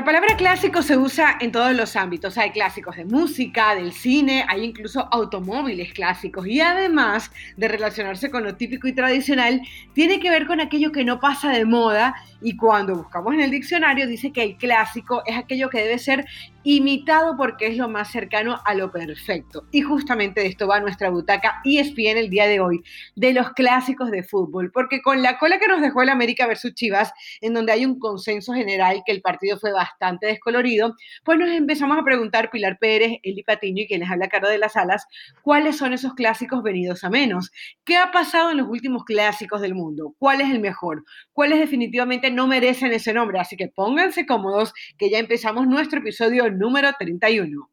[0.00, 2.38] La palabra clásico se usa en todos los ámbitos.
[2.38, 6.46] Hay clásicos de música, del cine, hay incluso automóviles clásicos.
[6.46, 9.60] Y además de relacionarse con lo típico y tradicional,
[9.92, 12.14] tiene que ver con aquello que no pasa de moda.
[12.40, 16.24] Y cuando buscamos en el diccionario, dice que el clásico es aquello que debe ser
[16.62, 19.64] imitado porque es lo más cercano a lo perfecto.
[19.70, 22.82] Y justamente de esto va nuestra butaca ESPN el día de hoy,
[23.16, 24.70] de los clásicos de fútbol.
[24.72, 27.98] Porque con la cola que nos dejó el América versus Chivas, en donde hay un
[27.98, 30.94] consenso general que el partido fue bastante descolorido,
[31.24, 34.76] pues nos empezamos a preguntar Pilar Pérez, Eli Patiño y quienes habla Caro de las
[34.76, 35.06] Alas,
[35.42, 37.50] cuáles son esos clásicos venidos a menos.
[37.84, 40.14] ¿Qué ha pasado en los últimos clásicos del mundo?
[40.18, 41.04] ¿Cuál es el mejor?
[41.32, 43.38] ¿Cuáles definitivamente no merecen ese nombre?
[43.40, 47.70] Así que pónganse cómodos, que ya empezamos nuestro episodio número 31.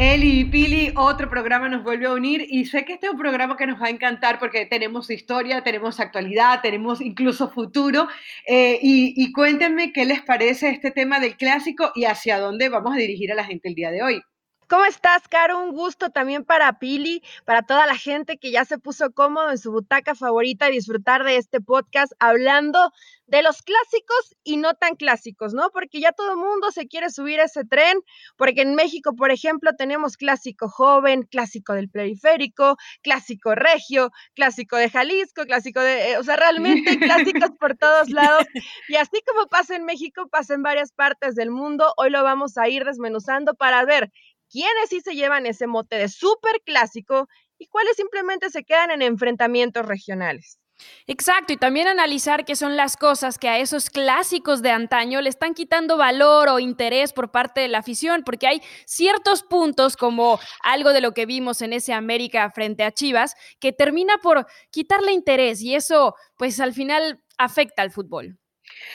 [0.00, 3.18] Eli y Pili, otro programa nos vuelve a unir y sé que este es un
[3.18, 8.06] programa que nos va a encantar porque tenemos historia, tenemos actualidad, tenemos incluso futuro.
[8.46, 12.94] Eh, y, y cuéntenme qué les parece este tema del clásico y hacia dónde vamos
[12.94, 14.22] a dirigir a la gente el día de hoy.
[14.68, 15.62] ¿Cómo estás, Caro?
[15.62, 19.56] Un gusto también para Pili, para toda la gente que ya se puso cómodo en
[19.56, 22.92] su butaca favorita y disfrutar de este podcast hablando
[23.28, 25.70] de los clásicos y no tan clásicos, ¿no?
[25.70, 27.98] Porque ya todo el mundo se quiere subir a ese tren,
[28.36, 34.90] porque en México, por ejemplo, tenemos clásico joven, clásico del periférico, clásico regio, clásico de
[34.90, 38.44] Jalisco, clásico de, eh, o sea, realmente clásicos por todos lados.
[38.88, 41.92] Y así como pasa en México, pasa en varias partes del mundo.
[41.98, 44.10] Hoy lo vamos a ir desmenuzando para ver
[44.50, 49.02] quiénes sí se llevan ese mote de súper clásico y cuáles simplemente se quedan en
[49.02, 50.58] enfrentamientos regionales.
[51.06, 55.28] Exacto, y también analizar qué son las cosas que a esos clásicos de antaño le
[55.28, 60.38] están quitando valor o interés por parte de la afición, porque hay ciertos puntos como
[60.62, 65.12] algo de lo que vimos en ese América frente a Chivas que termina por quitarle
[65.12, 68.38] interés y eso pues al final afecta al fútbol.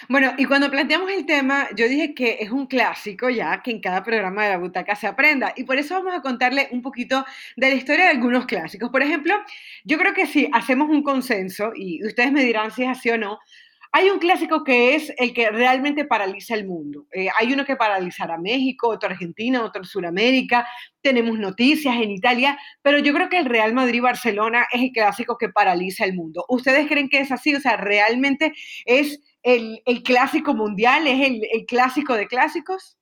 [0.09, 3.79] Bueno, y cuando planteamos el tema, yo dije que es un clásico ya que en
[3.79, 5.53] cada programa de la butaca se aprenda.
[5.55, 7.25] Y por eso vamos a contarle un poquito
[7.55, 8.89] de la historia de algunos clásicos.
[8.89, 9.35] Por ejemplo,
[9.85, 13.17] yo creo que si hacemos un consenso, y ustedes me dirán si es así o
[13.17, 13.39] no,
[13.95, 17.05] hay un clásico que es el que realmente paraliza el mundo.
[17.11, 20.67] Eh, hay uno que paralizará México, otro Argentina, otro Sudamérica.
[20.99, 25.49] Tenemos noticias en Italia, pero yo creo que el Real Madrid-Barcelona es el clásico que
[25.49, 26.43] paraliza el mundo.
[26.49, 27.53] ¿Ustedes creen que es así?
[27.53, 28.53] O sea, realmente
[28.85, 32.97] es el, clásico mundial, es el, clásico de clásicos.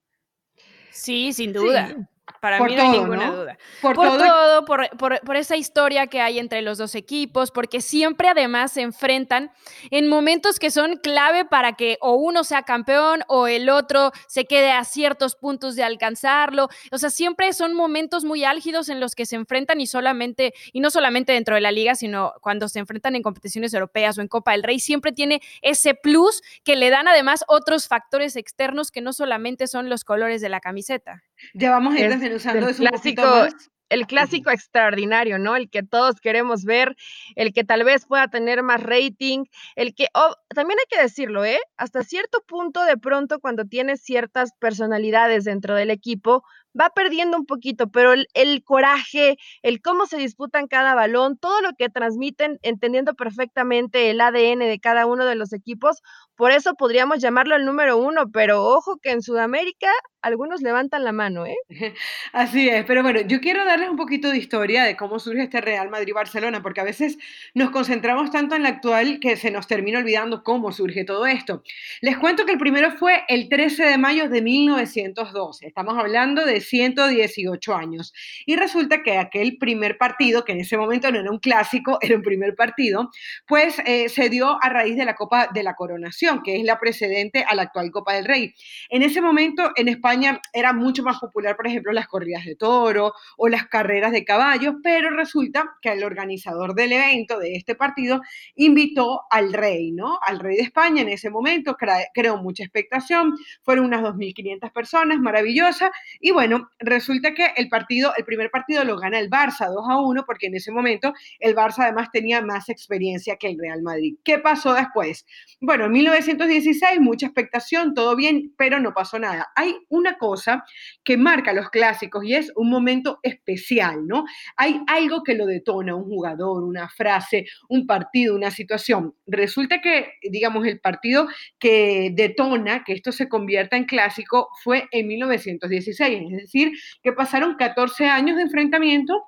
[0.92, 1.96] Sí, sin duda.
[2.42, 3.58] Para mí no hay ninguna duda.
[3.84, 8.82] Por, todo, por, esa historia que hay entre los dos equipos, porque siempre además se
[8.82, 9.52] enfrentan
[9.92, 14.46] en momentos que son clave para que o uno sea campeón o el otro se
[14.46, 16.68] quede a ciertos puntos de alcanzarlo.
[16.92, 20.80] O sea, siempre son momentos muy álgidos en los que se enfrentan y solamente, y
[20.80, 24.28] no solamente dentro de la liga, sino cuando se enfrentan en competiciones europeas o en
[24.28, 29.02] Copa del Rey, siempre tiene ese plus que le dan además otros factores externos que
[29.02, 31.24] no solamente son los colores de la camiseta.
[31.54, 33.48] Ya vamos a ir eso clásico,
[33.90, 35.56] El clásico extraordinario, ¿no?
[35.56, 36.96] El que todos queremos ver,
[37.36, 39.44] el que tal vez pueda tener más rating,
[39.76, 41.60] el que, oh, también hay que decirlo, ¿eh?
[41.76, 46.44] Hasta cierto punto, de pronto, cuando tienes ciertas personalidades dentro del equipo,
[46.80, 51.74] va perdiendo un poquito, pero el, coraje, el cómo se disputan cada balón, todo lo
[51.78, 56.02] que transmiten, entendiendo perfectamente el ADN de cada uno de los equipos,
[56.36, 59.90] por eso podríamos llamarlo el número uno, pero ojo que en Sudamérica
[60.22, 61.58] algunos levantan la mano, ¿eh?
[62.34, 65.62] Así es, pero bueno, yo quiero darles un poquito de historia de cómo surge este
[65.62, 67.18] Real Madrid-Barcelona, porque a veces
[67.54, 71.64] nos concentramos tanto en la actual que se nos termina olvidando cómo surge todo esto.
[72.02, 76.61] Les cuento que el primero fue el 13 de mayo de 1912, estamos hablando de
[76.62, 78.14] 118 años,
[78.46, 82.16] y resulta que aquel primer partido, que en ese momento no era un clásico, era
[82.16, 83.10] un primer partido,
[83.48, 86.80] pues eh, se dio a raíz de la Copa de la Coronación, que es la
[86.80, 88.54] precedente a la actual Copa del Rey.
[88.90, 93.14] En ese momento en España era mucho más popular, por ejemplo, las corridas de toro
[93.38, 98.22] o las carreras de caballos, pero resulta que el organizador del evento, de este partido,
[98.56, 100.20] invitó al rey, ¿no?
[100.22, 101.78] Al rey de España en ese momento,
[102.14, 108.26] creó mucha expectación, fueron unas 2.500 personas, maravillosa, y bueno, resulta que el partido, el
[108.26, 111.84] primer partido lo gana el Barça 2 a 1, porque en ese momento el Barça
[111.84, 114.16] además tenía más experiencia que el Real Madrid.
[114.26, 115.26] ¿Qué pasó después?
[115.62, 119.52] Bueno, en 1916, mucha expectación, todo bien, pero no pasó nada.
[119.56, 120.66] Hay un una cosa
[121.04, 124.26] que marca los clásicos y es un momento especial, ¿no?
[124.58, 129.14] Hay algo que lo detona, un jugador, una frase, un partido, una situación.
[129.28, 131.28] Resulta que, digamos, el partido
[131.60, 136.72] que detona que esto se convierta en clásico fue en 1916, es decir,
[137.04, 139.22] que pasaron 14 años de enfrentamiento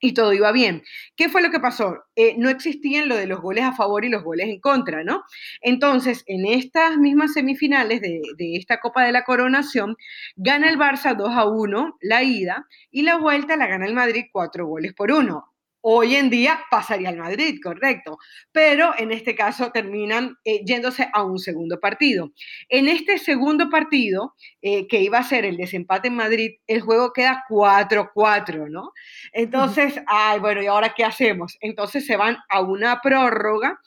[0.00, 0.82] y todo iba bien.
[1.16, 2.04] ¿Qué fue lo que pasó?
[2.14, 5.22] Eh, no existían lo de los goles a favor y los goles en contra, ¿no?
[5.62, 9.96] Entonces, en estas mismas semifinales de, de, esta Copa de la Coronación,
[10.36, 14.26] gana el Barça 2 a 1 la ida y la vuelta la gana el Madrid
[14.32, 15.53] 4 goles por 1
[15.86, 18.16] hoy en día pasaría al Madrid, correcto,
[18.52, 22.32] pero en este caso terminan eh, yéndose a un segundo partido.
[22.70, 27.12] En este segundo partido, eh, que iba a ser el desempate en Madrid, el juego
[27.12, 28.92] queda 4-4, ¿no?
[29.32, 31.58] Entonces, ay, bueno, ¿y ahora qué hacemos?
[31.60, 33.78] Entonces se van a una prórroga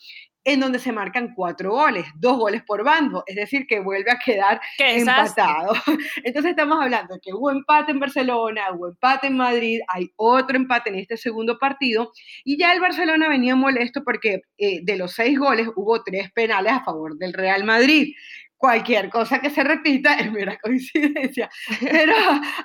[0.47, 4.17] en donde se marcan cuatro goles, dos goles por bando, es decir, que vuelve a
[4.17, 5.73] quedar empatado.
[6.23, 10.55] Entonces estamos hablando de que hubo empate en Barcelona, hubo empate en Madrid, hay otro
[10.55, 12.13] empate en este segundo partido,
[12.45, 16.71] y ya el Barcelona venía molesto porque eh, de los seis goles hubo tres penales
[16.71, 18.15] a favor del Real Madrid
[18.57, 21.49] cualquier cosa que se repita es mera coincidencia.
[21.79, 22.13] Pero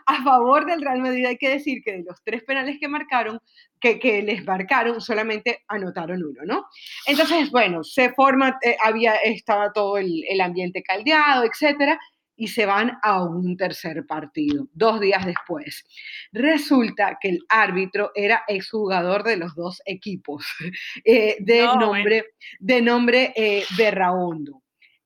[0.06, 3.38] a favor del Real Madrid hay que decir que de los tres penales que marcaron,
[3.80, 6.64] que, que les marcaron, solamente anotaron uno, ¿no?
[7.06, 11.98] Entonces, bueno, se forma, eh, había, estaba todo el, el ambiente caldeado, etcétera,
[12.36, 15.84] y se van a un tercer partido, dos días después.
[16.32, 20.44] Resulta que el árbitro era exjugador de los dos equipos,
[21.04, 22.24] eh, de, nombre,
[22.58, 24.61] de nombre eh, Berraondo.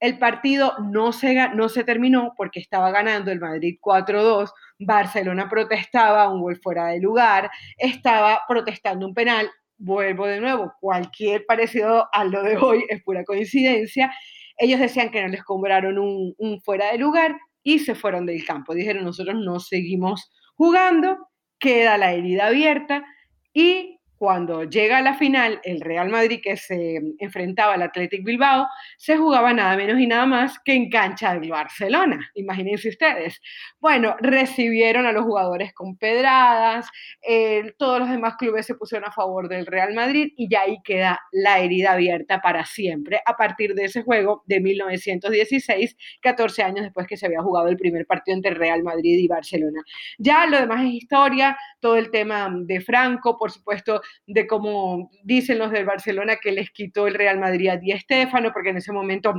[0.07, 6.61] El partido no se, terminó porque estaba ganando el Madrid 4-2, Barcelona protestaba un gol
[6.63, 12.57] fuera de lugar, estaba protestando un penal, vuelvo de nuevo, cualquier parecido a lo de
[12.57, 14.15] hoy es pura coincidencia,
[14.59, 18.45] ellos decían que no les cobraron un, un fuera de lugar y se fueron del
[18.45, 21.19] campo, dijeron nosotros no seguimos jugando,
[21.59, 23.05] queda la herida abierta
[23.53, 28.67] y cuando llega a la final, el Real Madrid que se enfrentaba al Athletic Bilbao,
[28.97, 32.31] se jugaba nada menos y nada más que en cancha del Barcelona.
[32.35, 33.41] Imagínense ustedes.
[33.79, 36.89] Bueno, recibieron a los jugadores con pedradas,
[37.21, 40.79] eh, todos los demás clubes se pusieron a favor del Real Madrid y ya ahí
[40.83, 46.85] queda la herida abierta para siempre a partir de ese juego de 1916, 14 años
[46.85, 49.83] después que se había jugado el primer partido entre Real Madrid y Barcelona.
[50.19, 55.59] Ya lo demás es historia, todo el tema de Franco, por supuesto, de cómo dicen
[55.59, 58.93] los del Barcelona que les quitó el Real Madrid a Di Stéfano, porque en ese
[58.93, 59.35] momento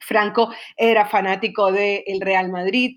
[0.00, 2.96] Franco era fanático del Real Madrid,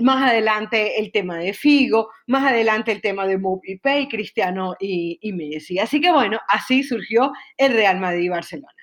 [0.00, 3.40] más adelante el tema de Figo, más adelante el tema de
[3.82, 5.78] Pay, Cristiano y, y Messi.
[5.78, 8.81] Así que bueno, así surgió el Real Madrid-Barcelona.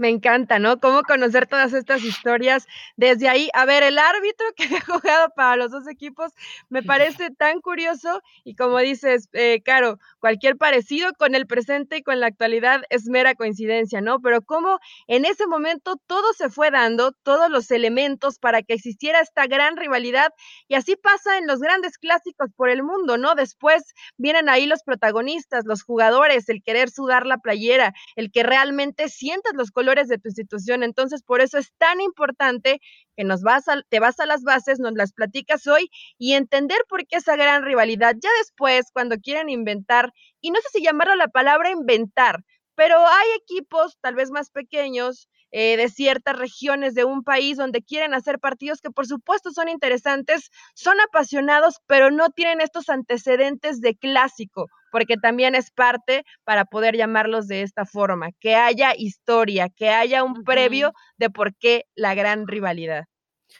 [0.00, 0.80] Me encanta, ¿no?
[0.80, 2.66] Cómo conocer todas estas historias
[2.96, 3.50] desde ahí.
[3.52, 6.32] A ver, el árbitro que ha jugado para los dos equipos
[6.70, 12.02] me parece tan curioso y como dices, eh, Caro, cualquier parecido con el presente y
[12.02, 14.20] con la actualidad es mera coincidencia, ¿no?
[14.20, 19.20] Pero cómo en ese momento todo se fue dando, todos los elementos para que existiera
[19.20, 20.32] esta gran rivalidad
[20.66, 23.34] y así pasa en los grandes clásicos por el mundo, ¿no?
[23.34, 29.10] Después vienen ahí los protagonistas, los jugadores, el querer sudar la playera, el que realmente
[29.10, 30.82] sientas los colores de tu institución.
[30.82, 32.80] Entonces, por eso es tan importante
[33.16, 36.78] que nos vas a, te vas a las bases, nos las platicas hoy y entender
[36.88, 38.14] por qué esa gran rivalidad.
[38.20, 42.44] Ya después, cuando quieran inventar, y no sé si llamarlo la palabra inventar,
[42.74, 47.82] pero hay equipos tal vez más pequeños eh, de ciertas regiones de un país donde
[47.82, 53.80] quieren hacer partidos que por supuesto son interesantes, son apasionados, pero no tienen estos antecedentes
[53.80, 59.68] de clásico, porque también es parte para poder llamarlos de esta forma, que haya historia,
[59.74, 63.04] que haya un previo de por qué la gran rivalidad.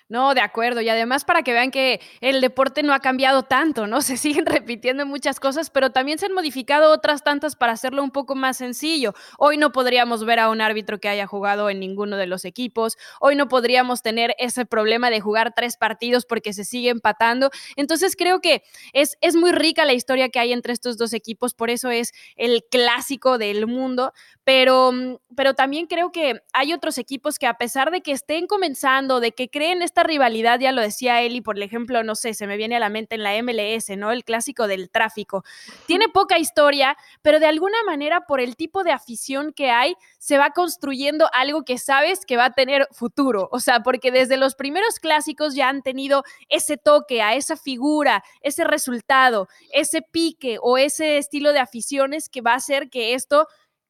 [0.08, 0.80] No, de acuerdo.
[0.80, 4.00] Y además para que vean que el deporte no ha cambiado tanto, ¿no?
[4.10, 8.10] Se siguen repitiendo muchas cosas, pero también se han modificado otras tantas para hacerlo un
[8.10, 9.14] poco más sencillo.
[9.38, 12.96] Hoy no podríamos ver a un árbitro que haya jugado en ninguno de los equipos.
[13.20, 17.50] Hoy no podríamos tener ese problema de jugar tres partidos porque se sigue empatando.
[17.76, 21.54] Entonces creo que es, es muy rica la historia que hay entre estos dos equipos,
[21.54, 24.12] por eso es el clásico del mundo.
[24.44, 24.92] Pero,
[25.36, 29.32] pero también creo que hay otros equipos que a pesar de que estén comenzando, de
[29.32, 32.76] que creen esta rivalidad, ya lo decía Eli, por ejemplo, no sé, se me viene
[32.76, 34.10] a la mente en la MLS, ¿no?
[34.12, 35.44] El clásico del tráfico.
[35.86, 40.38] Tiene poca historia, pero de alguna manera por el tipo de afición que hay, se
[40.38, 43.48] va construyendo algo que sabes que va a tener futuro.
[43.52, 48.22] O sea, porque desde los primeros clásicos ya han tenido ese toque a esa figura,
[48.40, 53.46] ese resultado, ese pique o ese estilo de aficiones que va a hacer que esto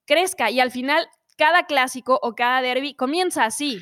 [0.07, 3.81] crezca y al final cada clásico o cada derby comienza así,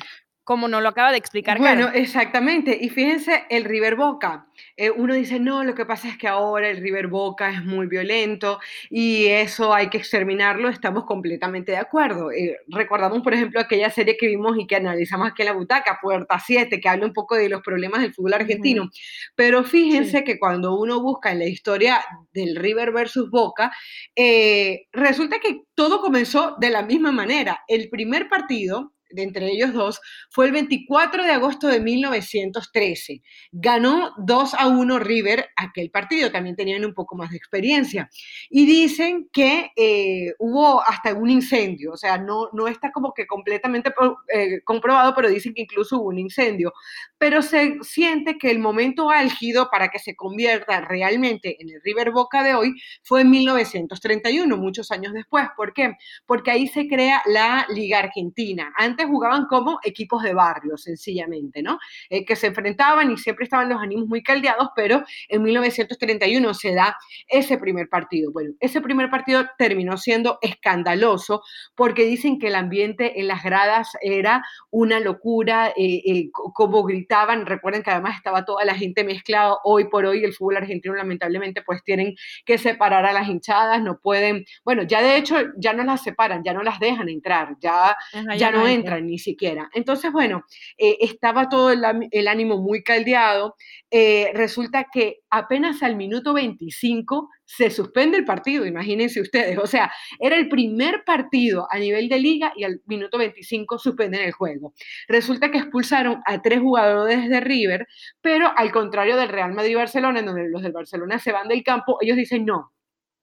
[0.49, 1.59] como nos lo acaba de explicar.
[1.59, 2.75] Bueno, exactamente.
[2.81, 4.47] Y fíjense, el River Boca.
[4.75, 7.85] Eh, uno dice, no, lo que pasa es que ahora el River Boca es muy
[7.85, 10.67] violento y eso hay que exterminarlo.
[10.67, 12.31] Estamos completamente de acuerdo.
[12.31, 15.99] Eh, recordamos, por ejemplo, aquella serie que vimos y que analizamos aquí en la butaca,
[16.01, 18.89] Puerta 7, que habla un poco de los problemas del fútbol argentino.
[19.35, 22.03] Pero fíjense que cuando uno busca en la historia
[22.33, 23.71] del River versus Boca,
[24.15, 27.61] eh, resulta que todo comenzó de la misma manera.
[27.67, 33.21] El primer partido de entre ellos dos, fue el 24 de agosto de 1913.
[33.51, 38.09] Ganó 2 a 1 River aquel partido, también tenían un poco más de experiencia.
[38.49, 43.27] Y dicen que eh, hubo hasta un incendio, o sea, no, no está como que
[43.27, 43.91] completamente
[44.33, 46.73] eh, comprobado, pero dicen que incluso hubo un incendio.
[47.17, 52.11] Pero se siente que el momento álgido para que se convierta realmente en el River
[52.11, 55.47] Boca de hoy fue en 1931, muchos años después.
[55.55, 55.93] ¿Por qué?
[56.25, 58.71] Porque ahí se crea la Liga Argentina.
[59.05, 61.79] Jugaban como equipos de barrio, sencillamente, ¿no?
[62.09, 66.73] Eh, que se enfrentaban y siempre estaban los ánimos muy caldeados, pero en 1931 se
[66.73, 68.31] da ese primer partido.
[68.31, 71.43] Bueno, ese primer partido terminó siendo escandaloso
[71.75, 77.45] porque dicen que el ambiente en las gradas era una locura, eh, eh, como gritaban,
[77.45, 81.61] recuerden que además estaba toda la gente mezclada, hoy por hoy el fútbol argentino lamentablemente
[81.61, 82.15] pues tienen
[82.45, 86.43] que separar a las hinchadas, no pueden, bueno, ya de hecho ya no las separan,
[86.43, 87.95] ya no las dejan entrar, ya,
[88.35, 89.69] ya, no entran ni siquiera.
[89.73, 90.45] Entonces, bueno,
[90.77, 91.83] eh, estaba todo el,
[92.27, 93.55] ánimo muy caldeado.
[93.91, 99.57] Eh, resulta que apenas al minuto 25 se suspende el partido, imagínense ustedes.
[99.57, 104.21] O sea, era el primer partido a nivel de liga y al minuto 25 suspenden
[104.21, 104.73] el juego.
[105.07, 107.87] Resulta que expulsaron a tres jugadores de River,
[108.21, 111.97] pero al contrario del Real Madrid-Barcelona, en donde los del Barcelona se van del campo,
[112.01, 112.71] ellos dicen no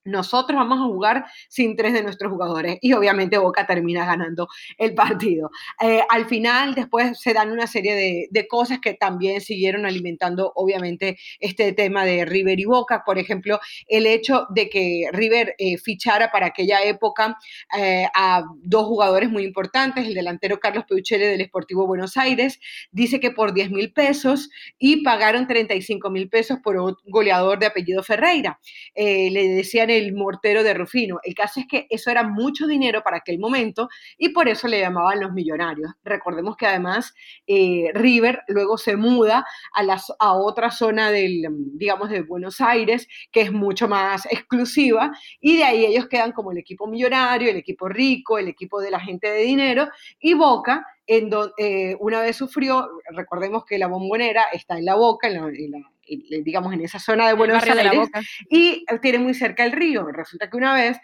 [0.07, 4.49] nosotros vamos a jugar sin tres de nuestros jugadores y obviamente Boca termina ganando
[4.79, 5.51] el partido.
[5.83, 11.19] Eh, al final, después se dan una serie de, cosas que también siguieron alimentando obviamente
[11.41, 13.03] este tema de River y Boca.
[13.05, 13.59] Por ejemplo,
[13.89, 17.37] el hecho de que River eh, fichara para aquella época
[17.77, 22.61] eh, a dos jugadores muy importantes, el delantero Carlos Peuchele del Esportivo Buenos Aires,
[22.93, 24.49] dice que por 10 mil pesos
[24.79, 28.61] y pagaron 35 mil pesos por un goleador de apellido Ferreira.
[28.95, 31.19] le decían el mortero de Rufino.
[31.23, 33.89] El caso es que eso era mucho dinero para aquel momento
[34.19, 35.93] y por eso le llamaban los millonarios.
[36.05, 37.15] Recordemos que además
[37.47, 41.43] eh, River luego se muda a, las, a otra zona del,
[41.75, 46.53] digamos, de Buenos Aires, que es mucho más exclusiva, y de ahí ellos quedan como
[46.53, 49.89] el equipo millonario, el equipo rico, el equipo de la gente de dinero,
[50.21, 54.97] y Boca en donde eh, una vez sufrió, recordemos que la bombonera está en la
[54.97, 55.35] boca, en
[55.71, 58.09] la, digamos, en esa zona de Buenos Aires,
[58.49, 60.07] y tiene muy cerca el río.
[60.07, 61.03] Resulta que una vez, de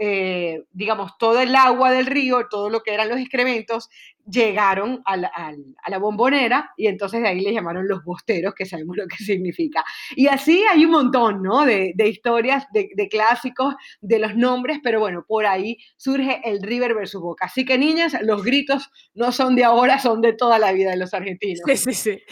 [0.00, 3.88] eh, digamos, todo el agua del río, todo lo que eran los excrementos,
[4.30, 9.06] llegaron a la, bombonera y entonces de ahí le llamaron los bosteros, que sabemos lo
[9.06, 9.84] que significa.
[10.16, 11.64] Y así hay un montón, ¿no?
[11.64, 16.94] De, historias, de, de, clásicos, de los nombres, pero bueno, por ahí surge el River
[16.94, 17.46] versus Boca.
[17.46, 20.96] Así que niñas, los gritos no son de ahora, son de toda la vida de
[20.96, 21.62] los argentinos.
[21.66, 22.22] Sí, sí, sí.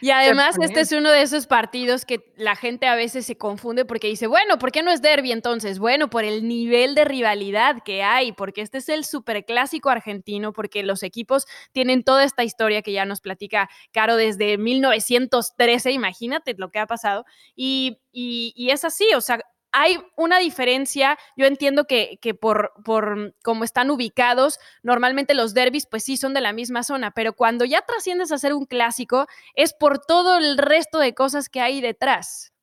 [0.00, 3.86] Y además este es uno de esos partidos que la gente a veces se confunde
[3.86, 5.78] porque dice, bueno, ¿por qué no es derby entonces?
[5.78, 10.82] Bueno, por el nivel de rivalidad que hay, porque este es el superclásico argentino, porque
[10.82, 16.70] los equipos tienen toda esta historia que ya nos platica Caro desde 1913, imagínate lo
[16.70, 17.24] que ha pasado.
[17.54, 19.40] Y, y, es así, o sea,
[19.72, 26.04] hay una diferencia, yo entiendo que, por, por cómo están ubicados, normalmente los derbis pues
[26.04, 29.74] sí son de la misma zona, pero cuando ya trasciendes a ser un clásico es
[29.74, 32.53] por todo el resto de cosas que hay detrás.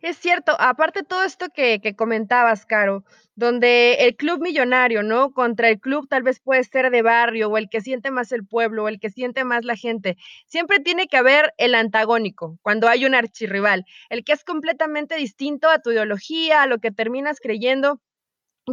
[0.00, 3.04] Es cierto, aparte todo esto que, que, comentabas, Caro,
[3.34, 5.32] donde el club millonario, ¿no?
[5.32, 8.44] Contra el club tal vez puede ser de barrio o el que siente más el
[8.46, 10.16] pueblo o el que siente más la gente.
[10.46, 15.68] Siempre tiene que haber el antagónico cuando hay un archirrival, el que es completamente distinto
[15.68, 18.00] a tu ideología, a lo que terminas creyendo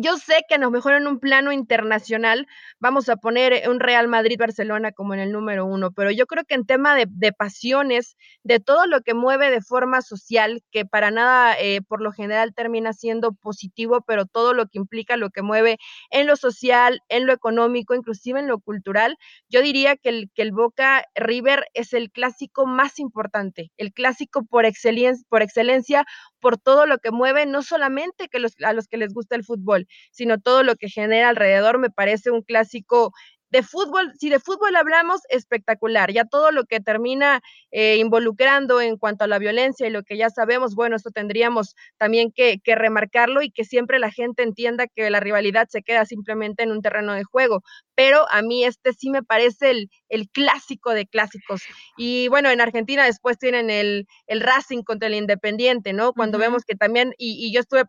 [0.01, 2.47] yo sé que a lo mejor en un plano internacional
[2.79, 6.43] vamos a poner eh, un Real Madrid-Barcelona como en el número uno, pero yo creo
[6.43, 11.11] que en tema de, pasiones, de todo lo que mueve de forma social, que para
[11.11, 15.41] nada eh, por lo general termina siendo positivo, pero todo lo que implica, lo que
[15.41, 15.77] mueve
[16.09, 19.17] en lo social, en lo económico, inclusive en lo cultural,
[19.49, 24.43] yo diría que el, que el Boca River es el clásico más importante, el clásico
[24.45, 26.05] por excelencia, por excelencia,
[26.45, 29.43] por todo lo que mueve, no solamente que los, a los que les gusta el
[29.43, 33.13] fútbol, sino todo lo que genera alrededor, me parece un clásico
[33.49, 36.11] de fútbol, si de fútbol hablamos, espectacular.
[36.11, 40.17] Ya todo lo que termina eh, involucrando en cuanto a la violencia y lo que
[40.17, 44.85] ya sabemos, bueno, esto tendríamos también que, que, remarcarlo y que siempre la gente entienda
[44.85, 47.63] que la rivalidad se queda simplemente en un terreno de juego.
[47.95, 51.63] Pero a mí este sí me parece el, el clásico de clásicos.
[51.97, 56.13] Y bueno, en Argentina después tienen el, el Racing contra el Independiente, ¿no?
[56.13, 57.85] Cuando vemos que también, y, yo estuve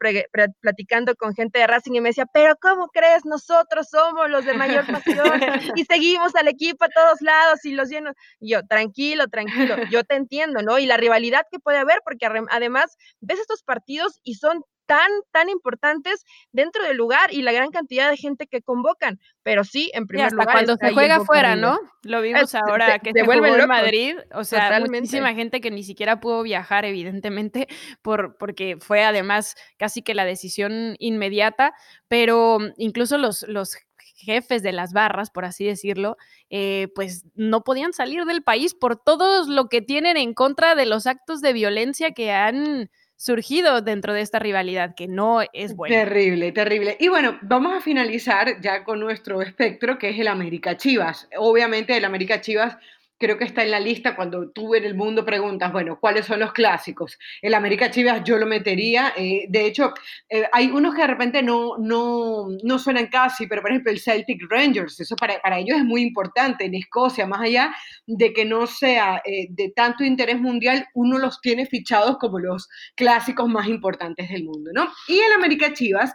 [0.60, 3.24] platicando con gente de Racing y me decía, pero ¿cómo crees?
[3.24, 5.40] Nosotros somos los de mayor pasión
[5.76, 8.14] y seguimos al equipo a todos lados y los llenos.
[8.40, 10.78] Y yo, tranquilo, tranquilo, yo te entiendo, ¿no?
[10.78, 15.48] Y la rivalidad que puede haber, porque además ves estos partidos y son tan, tan
[15.48, 19.20] importantes dentro del lugar y la gran cantidad de gente que convocan.
[19.42, 20.52] Pero sí, en primer lugar.
[20.52, 21.78] Cuando se juega afuera, ¿no?
[22.02, 24.16] Lo vimos ahora que se, jugó en Madrid.
[24.32, 27.66] O sea, muchísima gente que ni siquiera pudo viajar, evidentemente,
[28.02, 31.74] por, porque fue además casi que la decisión inmediata.
[32.08, 33.76] Pero incluso los, los
[34.16, 36.16] jefes de las barras, por así decirlo,
[36.50, 40.86] eh, pues no podían salir del país por todo lo que tienen en contra de
[40.86, 45.94] los actos de violencia que han surgido dentro de esta rivalidad, que no es bueno.
[45.94, 46.96] Terrible, terrible.
[47.00, 51.28] Y bueno, vamos a finalizar ya con nuestro espectro, que es el América Chivas.
[51.36, 52.76] Obviamente el América Chivas
[53.18, 56.40] creo que está en la lista cuando tú en el mundo preguntas, bueno, ¿cuáles son
[56.40, 57.18] los clásicos?
[57.40, 59.94] El América Chivas yo lo metería, eh, de hecho,
[60.28, 64.00] eh, hay unos que de repente no, no, no suenan casi, pero por ejemplo el
[64.00, 67.74] Celtic Rangers, eso para, para ellos es muy importante en Escocia, más allá
[68.06, 72.68] de que no sea eh, de tanto interés mundial, uno los tiene fichados como los
[72.94, 74.88] clásicos más importantes del mundo, ¿no?
[75.08, 76.14] Y el América Chivas,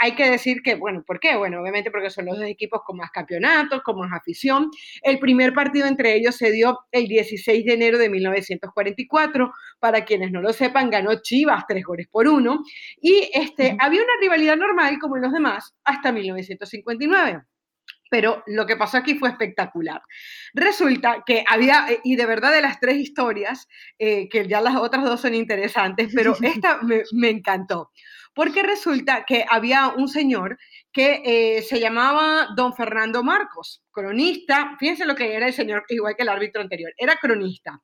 [0.00, 1.36] hay que decir que, bueno, ¿por qué?
[1.36, 4.70] Bueno, obviamente porque son los dos equipos con más campeonatos, con más afición.
[5.02, 9.52] El primer partido entre ellos se dio el 16 de enero de 1944.
[9.78, 12.62] Para quienes no lo sepan, ganó Chivas tres goles por uno.
[13.00, 17.42] Y este, había una rivalidad normal, como en los demás, hasta 1959
[18.10, 20.00] pero lo que pasó aquí fue espectacular.
[20.54, 25.04] Resulta que había, y de verdad de las tres historias, eh, que ya las otras
[25.04, 27.90] dos son interesantes, pero esta me, me, encantó,
[28.34, 30.58] porque resulta que había un señor
[30.92, 36.16] que eh, se llamaba don Fernando Marcos, cronista, fíjense lo que era el señor, igual
[36.16, 37.80] que el árbitro anterior, era cronista,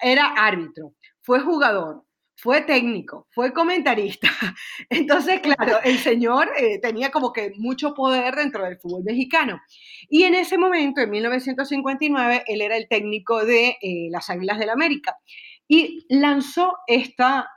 [0.00, 2.04] era árbitro, fue jugador,
[2.40, 4.28] fue técnico, fue comentarista.
[4.90, 9.60] Entonces, claro, el señor eh, tenía como que mucho poder dentro del fútbol mexicano.
[10.08, 14.70] Y en ese momento, en 1959, él era el técnico de eh, las Águilas del
[14.70, 15.16] América
[15.66, 17.50] y lanzó esta,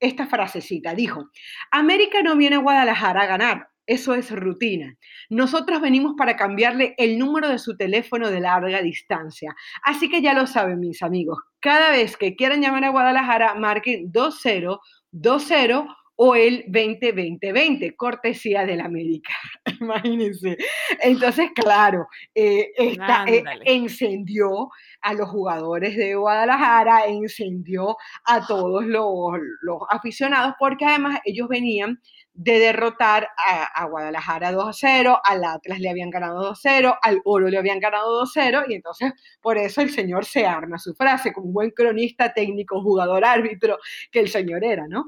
[0.00, 0.94] esta frasecita.
[0.94, 1.28] Dijo,
[1.70, 4.96] América no viene a Guadalajara a ganar, eso es rutina.
[5.28, 9.54] Nosotros venimos para cambiarle el número de su teléfono de larga distancia.
[9.82, 11.38] Así que ya lo saben, mis amigos.
[11.64, 19.32] Cada vez que quieran llamar a Guadalajara, marquen 2020 o el 2020, cortesía del América.
[19.80, 20.58] Imagínense.
[21.00, 24.68] Entonces, claro, eh, esta, eh, encendió
[25.00, 27.96] a los jugadores de Guadalajara, encendió
[28.26, 31.98] a todos los, los aficionados, porque además ellos venían
[32.34, 36.96] de derrotar a, Guadalajara 2 a 0, al Atlas le habían ganado 2 a 0,
[37.00, 40.44] al Oro le habían ganado 2 a 0, y entonces por eso el señor se
[40.44, 43.78] arma su frase, como un buen cronista, técnico, jugador, árbitro,
[44.10, 45.04] que el señor era, ¿no?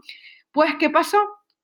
[0.53, 1.19] Pues, ¿qué pasó?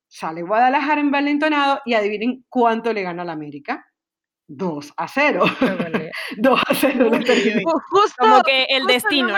[0.09, 3.87] Sale Guadalajara envalentonado y adivinen cuánto le gana al América.
[4.55, 5.45] 2 a 0.
[6.37, 7.11] 2 a 0
[7.91, 9.35] Justo, como que el destino.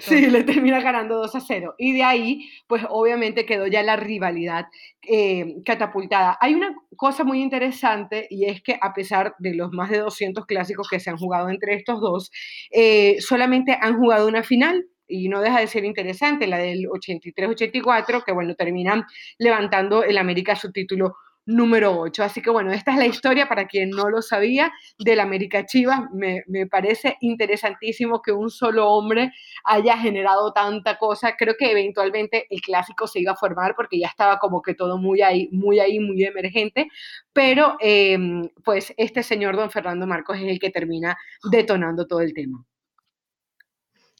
[0.00, 1.74] Sí, le termina ganando 2 a 0.
[1.78, 4.66] Y de ahí, pues obviamente quedó ya la rivalidad
[5.02, 6.38] eh, catapultada.
[6.40, 10.46] Hay una cosa muy interesante y es que a pesar de los más de 200
[10.46, 12.30] clásicos que se han jugado entre estos dos,
[12.70, 18.24] eh, solamente han jugado una final y no deja de ser interesante, la del 83-84,
[18.24, 19.04] que bueno, terminan
[19.38, 21.14] levantando el América su título
[21.46, 22.24] número 8.
[22.24, 26.00] Así que bueno, esta es la historia para quien no lo sabía del América Chivas.
[26.12, 29.32] Me, me, parece interesantísimo que un solo hombre
[29.64, 31.36] haya generado tanta cosa.
[31.36, 34.98] Creo que eventualmente el clásico se iba a formar porque ya estaba como que todo
[34.98, 36.88] muy ahí, muy ahí, muy emergente.
[37.32, 41.16] Pero em, pues este señor don Fernando Marcos es el que termina
[41.50, 42.64] detonando todo el tema.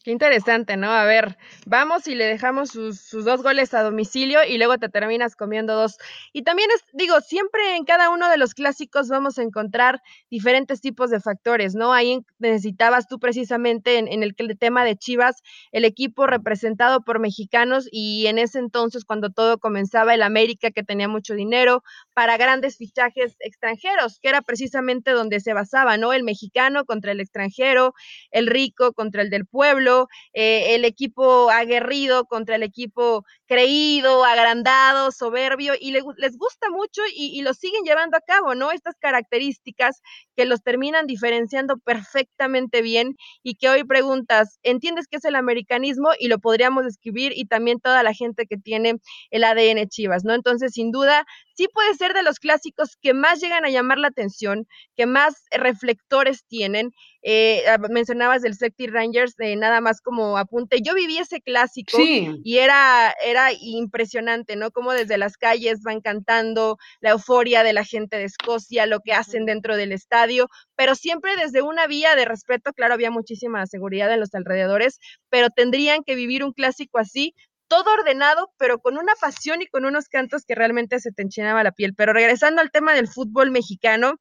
[0.07, 0.93] Qué interesante, ¿no?
[0.93, 5.35] A ver, vamos y le dejamos sus, dos goles a domicilio y luego te terminas
[5.35, 5.99] comiendo dos.
[6.33, 10.81] Y también es, digo, siempre en cada uno de los clásicos vamos a encontrar diferentes
[10.81, 11.93] tipos de factores, ¿no?
[11.93, 15.43] Ahí necesitabas tú precisamente en, en el, el tema de Chivas,
[15.73, 20.85] el equipo representado por mexicanos y en ese entonces cuando todo comenzaba el América que
[20.85, 21.83] tenía mucho dinero
[22.15, 26.13] para grandes fichajes extranjeros, que era precisamente donde se basaba, ¿no?
[26.13, 27.93] El mexicano contra el extranjero,
[28.31, 29.96] el rico contra el del pueblo
[30.33, 37.39] eh, el equipo aguerrido contra el equipo creído, agrandado, soberbio, y les gusta mucho y,
[37.39, 38.73] y, lo siguen llevando a cabo, ¿no?
[38.73, 40.03] Estas características
[40.37, 46.11] que los terminan diferenciando perfectamente bien y que hoy preguntas, ¿entiendes qué es el americanismo?
[46.19, 48.97] Y lo podríamos describir y también toda la gente que tiene
[49.31, 50.35] el ADN Chivas, ¿no?
[50.35, 51.25] Entonces, sin duda,
[51.57, 55.45] sí puede ser de los clásicos que más llegan a llamar la atención, que más
[55.51, 56.93] reflectores tienen.
[57.23, 60.81] Eh, mencionabas del Celtic Rangers, de nada más como apunte.
[60.81, 64.71] Yo viví ese clásico y era, era impresionante, ¿no?
[64.71, 69.13] Como desde las calles van cantando, la euforia de la gente de Escocia, lo que
[69.13, 70.26] hacen dentro del estadio,
[70.75, 75.51] pero siempre desde una vía de respeto, claro, había muchísima seguridad en los alrededores, pero
[75.51, 77.35] tendrían que vivir un clásico así
[77.69, 81.65] todo ordenado, pero con una pasión y con unos cantos que realmente se te enchinaba
[81.65, 81.95] la piel.
[81.95, 84.15] Pero regresando al tema del fútbol mexicano,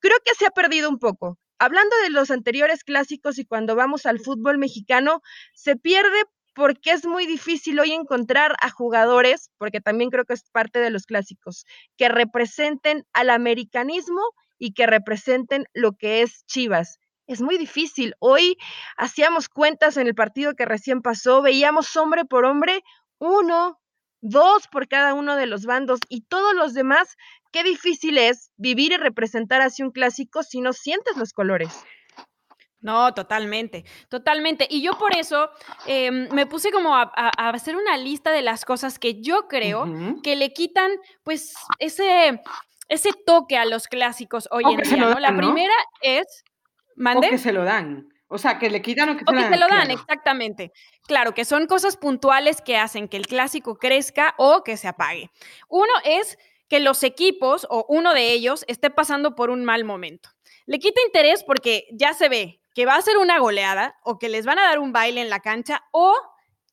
[0.00, 1.38] creo que se ha perdido un poco.
[1.58, 5.22] Hablando de los anteriores clásicos y cuando vamos al fútbol mexicano,
[5.54, 6.24] se pierde
[6.54, 10.90] porque es muy difícil hoy encontrar a jugadores, porque también creo que es parte de
[10.90, 11.64] los clásicos,
[11.96, 14.22] que representen al americanismo
[14.62, 18.14] y que representen lo que es Chivas es muy difícil.
[18.20, 18.56] Hoy
[18.96, 22.84] hacíamos cuentas en el partido que recién pasó, veíamos hombre por hombre,
[23.18, 23.80] uno,
[24.20, 27.16] dos por cada uno de los bandos y todos los demás,
[27.50, 31.84] qué difícil es vivir y representar así un clásico si no sientes los colores.
[32.80, 34.66] No, totalmente, totalmente.
[34.68, 35.50] Y yo por eso
[35.86, 37.02] em, me puse como a,
[37.36, 39.86] hacer una lista de las cosas que yo creo
[40.22, 40.90] que le quitan,
[41.22, 42.40] pues, ese,
[42.92, 45.18] ese toque a los clásicos hoy en día.
[45.18, 46.44] La primera es
[46.96, 48.08] o que se lo dan.
[48.28, 49.90] O sea, que le quitan o que, se, se lo dan.
[49.90, 50.72] exactamente.
[51.06, 55.30] Claro, que son cosas puntuales que hacen que el clásico crezca o que se apague.
[55.68, 60.30] Uno es que los equipos o uno de ellos esté pasando por un mal momento.
[60.66, 64.28] Le quita interés porque ya se ve que va a ser una goleada o que
[64.28, 66.14] les van a dar un baile en la cancha o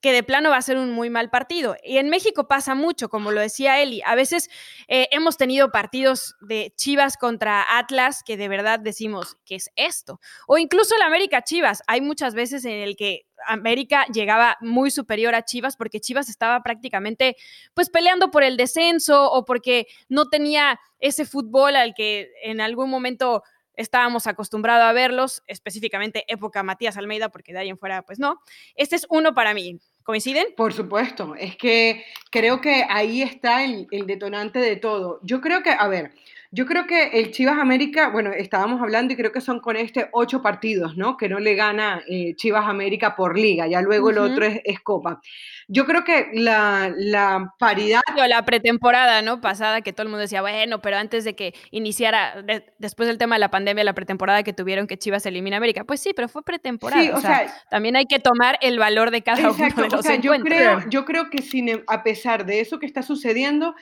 [0.01, 1.75] que de plano va a ser un muy mal partido.
[1.83, 4.01] Y en México pasa mucho, como lo decía Eli.
[4.05, 4.49] A veces
[4.88, 10.19] eh, hemos tenido partidos de Chivas contra Atlas que de verdad decimos, ¿qué es esto?
[10.47, 11.83] O incluso el América Chivas.
[11.88, 16.62] Hay muchas veces en el que América llegaba muy superior a Chivas porque Chivas estaba
[16.62, 17.35] prácticamente
[17.73, 22.89] pues peleando por el descenso o porque no tenía ese fútbol al que en algún
[22.89, 23.43] momento
[23.79, 28.41] estábamos acostumbrados a verlos, específicamente época Matías Almeida, porque de ahí fuera, pues no.
[28.75, 29.79] Este es uno para mí.
[30.10, 30.48] ¿Coinciden?
[30.58, 35.19] Por supuesto, es que creo que ahí está el, detonante de todo.
[35.22, 36.13] Yo creo que, a ver,
[36.51, 40.09] yo creo que el Chivas América, bueno, estábamos hablando y creo que son con este
[40.13, 41.15] ocho partidos, ¿no?
[41.15, 45.21] Que no le gana eh, Chivas América por liga, ya luego el otro es, Copa.
[45.67, 48.01] Yo creo que la, la paridad...
[48.27, 49.41] La pretemporada, ¿no?
[49.41, 52.43] Pasada, que todo el mundo decía, bueno, pero antes de que iniciara,
[52.79, 55.83] después del tema de la pandemia, la pretemporada que tuvieron que Chivas elimina América.
[55.83, 57.03] Pues sí, pero fue pretemporada.
[57.03, 60.01] Sí, o, sea, también hay que tomar el valor de cada uno de los o
[60.01, 63.75] sea, yo creo, yo creo que sin, a pesar de eso que está sucediendo,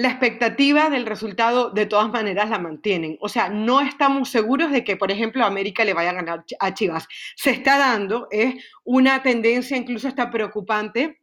[0.00, 3.18] la expectativa del resultado de todas maneras la mantienen.
[3.20, 6.72] O sea, no estamos seguros de que, por ejemplo, América le vaya a ganar a
[6.72, 7.06] Chivas.
[7.36, 11.20] Se está dando, es una tendencia incluso hasta preocupante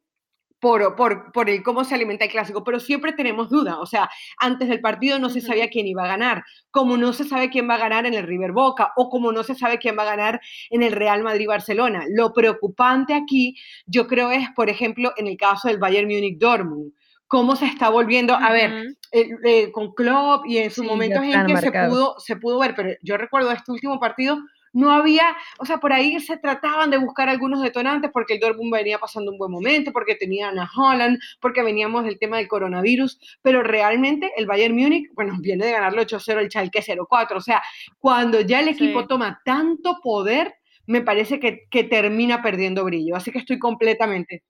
[0.60, 3.80] por, por, por, el cómo se alimenta el clásico, pero siempre tenemos duda.
[3.80, 7.24] O sea, antes del partido no se sabía quién iba a ganar, como no se
[7.24, 9.98] sabe quién va a ganar en el River Boca o como no se sabe quién
[9.98, 12.06] va a ganar en el Real Madrid-Barcelona.
[12.12, 13.56] Lo preocupante aquí,
[13.88, 16.92] yo creo, es, por ejemplo, en el caso del Bayern Múnich-Dortmund
[17.28, 21.46] cómo se está volviendo, a ver, eh, eh, con Klopp y en sus momentos en
[21.46, 24.40] que se pudo, se pudo ver, pero yo recuerdo este último partido,
[24.74, 28.72] no había, o sea, por ahí se trataban de buscar algunos detonantes porque el Dortmund
[28.72, 33.20] venía pasando un buen momento, porque tenían a Holland, porque veníamos del tema del coronavirus,
[33.42, 37.62] pero realmente el Bayern Múnich, bueno, viene de ganarle 8-0 el Schalke 0-4, o sea,
[37.98, 40.54] cuando ya el equipo toma tanto poder,
[40.86, 44.44] me parece que, que termina perdiendo brillo, así que estoy completamente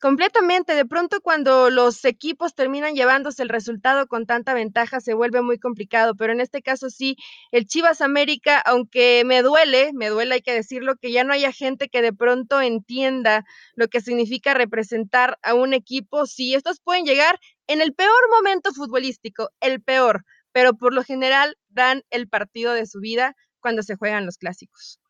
[0.00, 5.42] Completamente, de pronto cuando los equipos terminan llevándose el resultado con tanta ventaja se vuelve
[5.42, 7.16] muy complicado, pero en este caso sí,
[7.50, 11.50] el Chivas América, aunque me duele, me duele hay que decirlo, que ya no haya
[11.50, 17.04] gente que de pronto entienda lo que significa representar a un equipo, sí, estos pueden
[17.04, 22.72] llegar en el peor momento futbolístico, el peor, pero por lo general dan el partido
[22.72, 25.00] de su vida cuando se juegan los clásicos.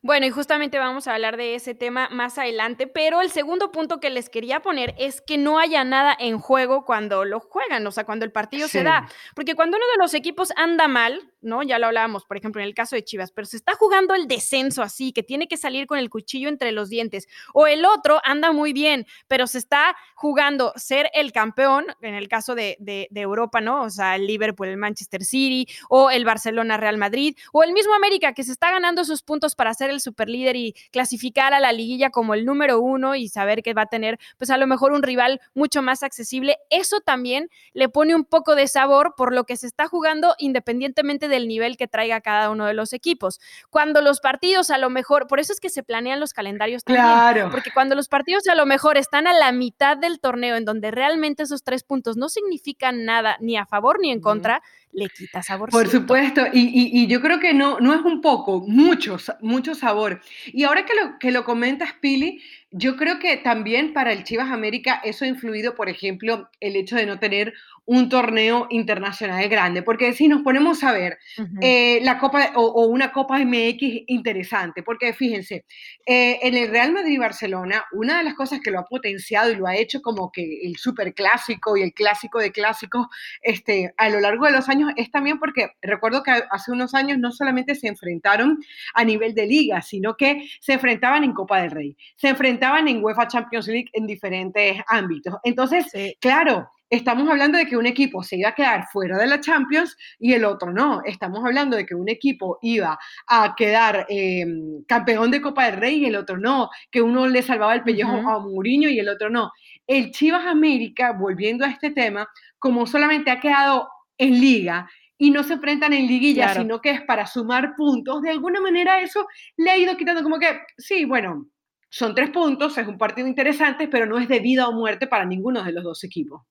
[0.00, 3.98] Bueno, y justamente vamos a hablar de ese tema más adelante, pero el segundo punto
[3.98, 7.90] que les quería poner es que no haya nada en juego cuando lo juegan, o
[7.90, 11.62] sea, cuando el partido se da, porque cuando uno de los equipos anda mal, ¿no?
[11.62, 14.26] Ya lo hablábamos, por ejemplo, en el caso de Chivas, pero se está jugando el
[14.26, 17.28] descenso así, que tiene que salir con el cuchillo entre los dientes.
[17.54, 22.28] O el otro anda muy bien, pero se está jugando ser el campeón, en el
[22.28, 23.82] caso de, de, Europa, ¿no?
[23.82, 27.94] O sea, el Liverpool, el Manchester City, o el Barcelona Real Madrid, o el mismo
[27.94, 31.72] América, que se está ganando sus puntos para ser el superlíder y clasificar a la
[31.72, 34.92] liguilla como el número uno y saber que va a tener, pues a lo mejor
[34.92, 36.58] un rival mucho más accesible.
[36.70, 41.27] Eso también le pone un poco de sabor por lo que se está jugando independientemente
[41.28, 43.40] del nivel que traiga cada uno de los equipos.
[43.70, 47.04] Cuando los partidos a lo mejor, por eso es que se planean los calendarios también,
[47.06, 47.50] claro.
[47.50, 50.90] porque cuando los partidos a lo mejor están a la mitad del torneo en donde
[50.90, 55.42] realmente esos tres puntos no significan nada ni a favor ni en contra, le quita
[55.42, 55.70] sabor.
[55.70, 60.20] Por supuesto, y, yo creo que no, no es un poco, mucho, mucho sabor.
[60.46, 64.50] Y ahora que lo, que lo comentas, Pili, yo creo que también para el Chivas
[64.50, 67.54] América eso ha influido, por ejemplo, el hecho de no tener
[67.86, 71.18] un torneo internacional grande, porque si nos ponemos a ver
[71.62, 75.64] eh, la Copa o, una Copa MX interesante, porque fíjense,
[76.04, 79.66] eh, en el Real Madrid-Barcelona, una de las cosas que lo ha potenciado y lo
[79.66, 83.06] ha hecho como que el super clásico y el clásico de clásicos
[83.40, 87.18] este, a lo largo de los años es también porque recuerdo que hace unos años
[87.18, 88.58] no solamente se enfrentaron
[88.94, 93.02] a nivel de liga, sino que se enfrentaban en Copa del Rey, se enfrentaban en
[93.02, 95.34] UEFA Champions League en diferentes ámbitos.
[95.44, 95.86] Entonces,
[96.20, 99.96] claro, estamos hablando de que un equipo se iba a quedar fuera de la Champions
[100.18, 101.02] y el otro no.
[101.04, 105.96] Estamos hablando de que un equipo iba a quedar em, campeón de Copa del Rey
[105.96, 106.70] y el otro no.
[106.90, 109.52] Que uno le salvaba el pellejo a Mourinho y el otro no.
[109.86, 115.42] El Chivas América, volviendo a este tema, como solamente ha quedado en liga y no
[115.42, 119.26] se enfrentan en liguilla, sino que es para sumar puntos, de alguna manera eso
[119.56, 121.48] le ha ido quitando como que, sí, bueno,
[121.90, 125.24] son tres puntos, es un partido interesante, pero no es de vida o muerte para
[125.24, 126.42] ninguno de los dos equipos.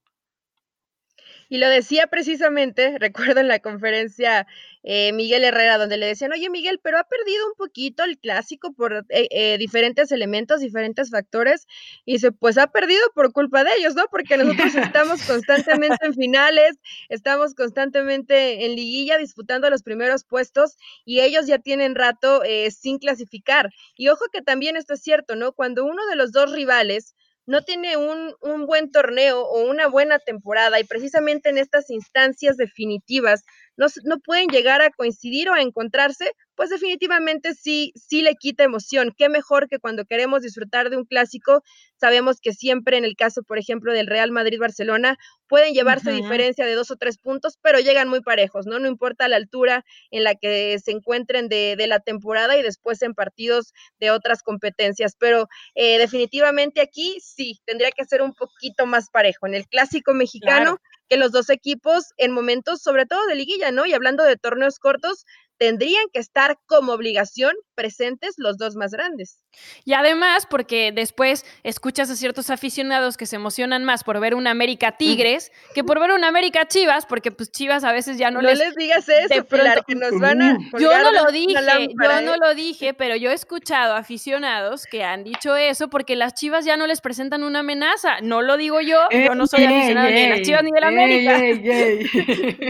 [1.48, 4.46] Y lo decía precisamente, recuerdo en la conferencia
[4.82, 8.72] eh, Miguel Herrera, donde le decían, oye Miguel, pero ha perdido un poquito el clásico
[8.72, 11.66] por eh, eh, diferentes elementos, diferentes factores,
[12.04, 14.04] y dice, pues ha perdido por culpa de ellos, ¿no?
[14.10, 16.76] Porque nosotros estamos constantemente en finales,
[17.08, 23.70] estamos constantemente en liguilla disputando los primeros puestos, y ellos ya tienen rato sin clasificar.
[23.96, 25.52] Y ojo que también esto es cierto, ¿no?
[25.52, 27.14] Cuando uno de los dos rivales
[27.48, 32.58] no tiene un, un, buen torneo o una buena temporada y precisamente en estas instancias
[32.58, 33.42] definitivas
[33.74, 38.64] no, no pueden llegar a coincidir o a encontrarse, pues definitivamente sí, sí le quita
[38.64, 39.14] emoción.
[39.16, 41.62] Qué mejor que cuando queremos disfrutar de un clásico,
[42.00, 46.74] sabemos que siempre en el caso, por ejemplo, del Real Madrid-Barcelona, pueden llevarse diferencia de
[46.74, 48.80] dos o tres puntos, pero llegan muy parejos, ¿no?
[48.80, 53.02] No importa la altura en la que se encuentren de, de la temporada y después
[53.02, 55.14] en partidos de otras competencias.
[55.16, 59.46] Pero eh, definitivamente aquí sí, tendría que ser un poquito más parejo.
[59.46, 63.86] En el clásico mexicano, que los dos equipos en momentos, sobre todo de liguilla, ¿no?
[63.86, 65.24] Y hablando de torneos cortos,
[65.58, 69.44] tendrían que estar como obligación presentes los dos más grandes.
[69.84, 74.50] Y además, porque después escuchas a ciertos aficionados que se emocionan más por ver una
[74.50, 78.40] América Tigres que por ver una América Chivas, porque pues Chivas a veces ya no,
[78.40, 78.74] no les...
[78.76, 79.44] digas eso,
[79.86, 80.58] que nos van a...
[80.78, 82.38] Yo no lo dije, yo no ¿eh?
[82.40, 86.76] lo dije, pero yo he escuchado aficionados que han dicho eso porque las Chivas ya
[86.76, 88.20] no les presentan una amenaza.
[88.22, 90.88] No lo digo yo, yo no soy aficionado ni de las Chivas ni de la
[90.88, 91.40] América.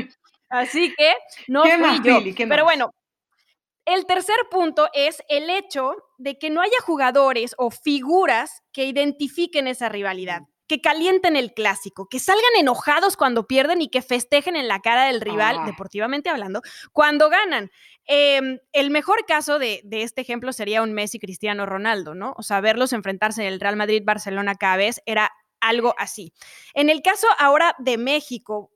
[0.49, 1.13] Así que
[1.47, 2.21] no fui yo.
[2.37, 2.91] Pero bueno,
[3.89, 9.67] el tercer punto es el hecho de que no haya jugadores o figuras que identifiquen
[9.67, 14.69] esa rivalidad, que calienten el clásico, que salgan enojados cuando pierden y que festejen en
[14.69, 15.65] la cara del rival, ah.
[15.65, 16.61] deportivamente hablando,
[16.93, 17.71] cuando ganan.
[18.05, 22.35] Em, el mejor caso de, de, este ejemplo sería un Messi Cristiano Ronaldo, ¿no?
[22.37, 25.31] O sea, verlos enfrentarse en el Real Madrid-Barcelona cada vez era
[25.61, 26.33] algo así.
[26.75, 28.71] En el caso ahora de México,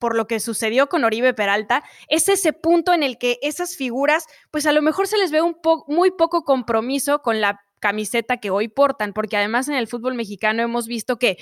[0.00, 4.26] por lo que sucedió con Oribe Peralta, es ese punto en el que esas figuras,
[4.50, 8.50] pues a lo mejor se les ve un muy poco compromiso con la camiseta que
[8.50, 11.38] hoy portan, porque además en el fútbol mexicano hemos visto que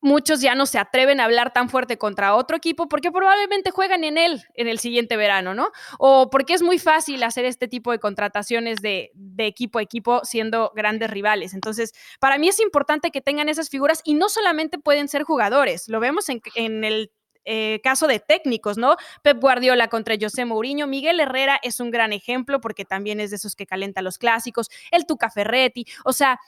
[0.00, 4.04] muchos ya no se atreven a hablar tan fuerte contra otro equipo porque probablemente juegan
[4.04, 5.70] en él en el siguiente verano, ¿no?
[5.98, 10.72] O porque es muy fácil hacer este tipo de contrataciones de, equipo a equipo siendo
[10.74, 11.54] grandes rivales.
[11.54, 15.88] Entonces, para mí es importante que tengan esas figuras y no solamente pueden ser jugadores,
[15.88, 17.10] lo vemos en el
[17.50, 18.96] eh, caso de técnicos, ¿no?
[19.22, 23.36] Pep Guardiola contra José Mourinho, Miguel Herrera es un gran ejemplo porque también es de
[23.36, 26.38] esos que calenta los clásicos, el Tuca Ferretti, o sea,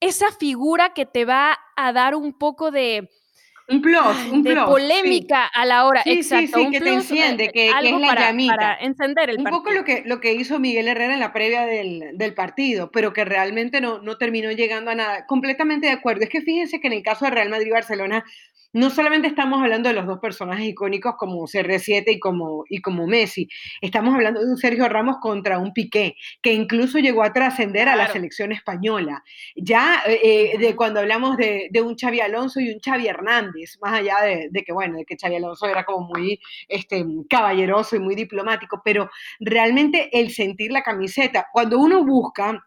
[0.00, 3.08] esa figura que te va a dar un poco de...
[3.66, 6.58] Un plus, un de polémica a la hora, exacto.
[6.58, 8.56] Sí, que te enciende, que, es la para, llamita.
[8.56, 11.64] Para encender el Un poco lo que, lo que hizo Miguel Herrera en la previa
[11.64, 15.26] del, del, partido, pero que realmente no, no terminó llegando a nada.
[15.26, 16.24] Completamente de acuerdo.
[16.24, 18.24] Es que fíjense que en el caso de Real Madrid-Barcelona,
[18.74, 23.06] no solamente estamos hablando de los dos personajes icónicos como CR7 y como, y como
[23.06, 23.48] Messi,
[23.80, 27.94] estamos hablando de un Sergio Ramos contra un Piqué, que incluso llegó a trascender a
[27.94, 29.22] la selección española.
[29.54, 34.16] Ya eh, de cuando hablamos de, un Xavi Alonso y un Xavi Hernández, más allá
[34.22, 38.82] de, que, bueno, de que Xavi Alonso era como muy este, caballeroso y muy diplomático,
[38.84, 39.08] pero
[39.38, 42.60] realmente el sentir la camiseta, cuando uno busca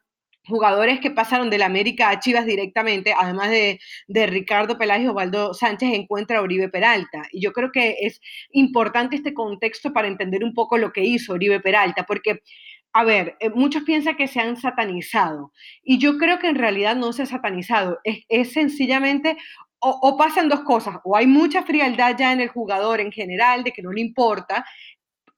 [0.48, 3.80] jugadores que pasaron del América a Chivas directamente, además de,
[4.28, 7.24] Ricardo Peláez Osvaldo Sánchez, encuentra a Oribe Peralta.
[7.32, 11.34] Y yo creo que es importante este contexto para entender un poco lo que hizo
[11.34, 12.42] Oribe Peralta, porque,
[12.94, 15.52] a ver, eh, muchos piensan que se han satanizado.
[15.84, 18.00] Y yo creo que en realidad no se ha satanizado.
[18.04, 19.38] Es, sencillamente
[19.80, 23.72] o, pasan dos cosas, o hay mucha frialdad ya en el jugador en general, de
[23.72, 24.66] que no le importa,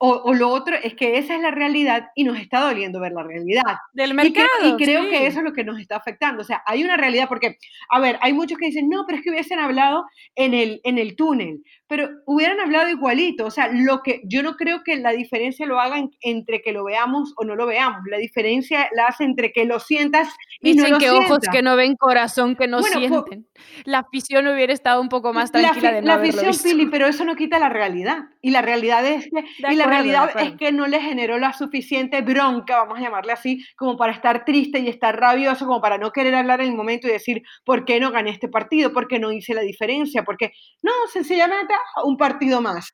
[0.02, 3.24] o, lo otro es que esa es la realidad y nos está doliendo ver la
[3.24, 3.78] realidad.
[3.92, 4.48] Del mercado.
[4.64, 6.42] Y, creo que eso es lo que nos está afectando.
[6.42, 7.58] O sea, hay una realidad porque,
[7.90, 10.98] a ver, hay muchos que dicen, no, pero es que hubiesen hablado en el, en
[10.98, 13.48] el túnel pero hubieran hablado igualito.
[13.48, 16.84] O sea, lo que yo no creo que la diferencia lo hagan entre que lo
[16.84, 18.02] veamos o no lo veamos.
[18.06, 20.30] La diferencia la hace entre que lo sientas
[20.62, 23.48] y Dicen no lo que ojos que no ven, corazón que no sienten.
[23.86, 27.26] la afición hubiera estado un poco más tranquila de no La afición, Pili, pero eso
[27.26, 28.20] no quita la realidad.
[28.40, 32.22] Y la realidad es que, y la realidad es que no le generó la suficiente
[32.22, 36.12] bronca, vamos a llamarle así, como para estar triste y estar rabioso, como para no
[36.12, 38.94] querer hablar en el momento y decir, ¿por qué no gané este partido?
[38.94, 40.24] ¿Por qué no hice la diferencia?
[40.24, 41.74] Porque, no, sencillamente
[42.04, 42.94] un partido más.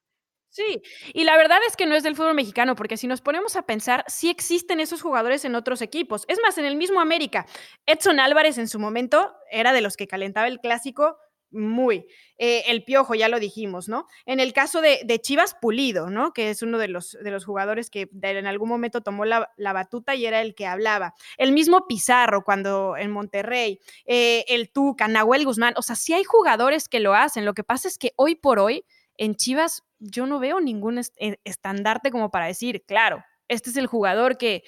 [0.55, 0.81] Sí,
[1.13, 3.63] y la verdad es que no es del fútbol mexicano, porque si nos ponemos a
[3.63, 6.23] pensar, sí existen esos jugadores en otros equipos.
[6.29, 7.45] Es más, en el mismo América,
[7.85, 11.17] Edson Álvarez en su momento era de los que calentaba el clásico
[11.55, 12.05] muy.
[12.37, 14.07] Eh, el Piojo, ya lo dijimos, ¿no?
[14.25, 16.33] En el caso de, Chivas Pulido, ¿no?
[16.33, 20.15] Que es uno de los, de los jugadores que en algún momento tomó la, batuta
[20.15, 21.13] y era el que hablaba.
[21.37, 26.23] El mismo Pizarro cuando en Monterrey, eh, el Tuca, Nahuel Guzmán, o sea, sí hay
[26.23, 27.45] jugadores que lo hacen.
[27.45, 28.85] Lo que pasa es que hoy por hoy
[29.17, 33.87] en Chivas yo no veo ningún eh, estandarte como para decir, claro, este es el
[33.87, 34.63] jugador que,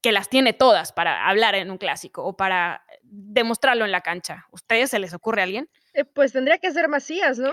[0.00, 4.46] que, las tiene todas para hablar en un clásico o para demostrarlo en la cancha.
[4.52, 5.68] ¿Ustedes se les ocurre a alguien?
[5.96, 7.52] Eh, pues tendría que ser Macías, ¿no?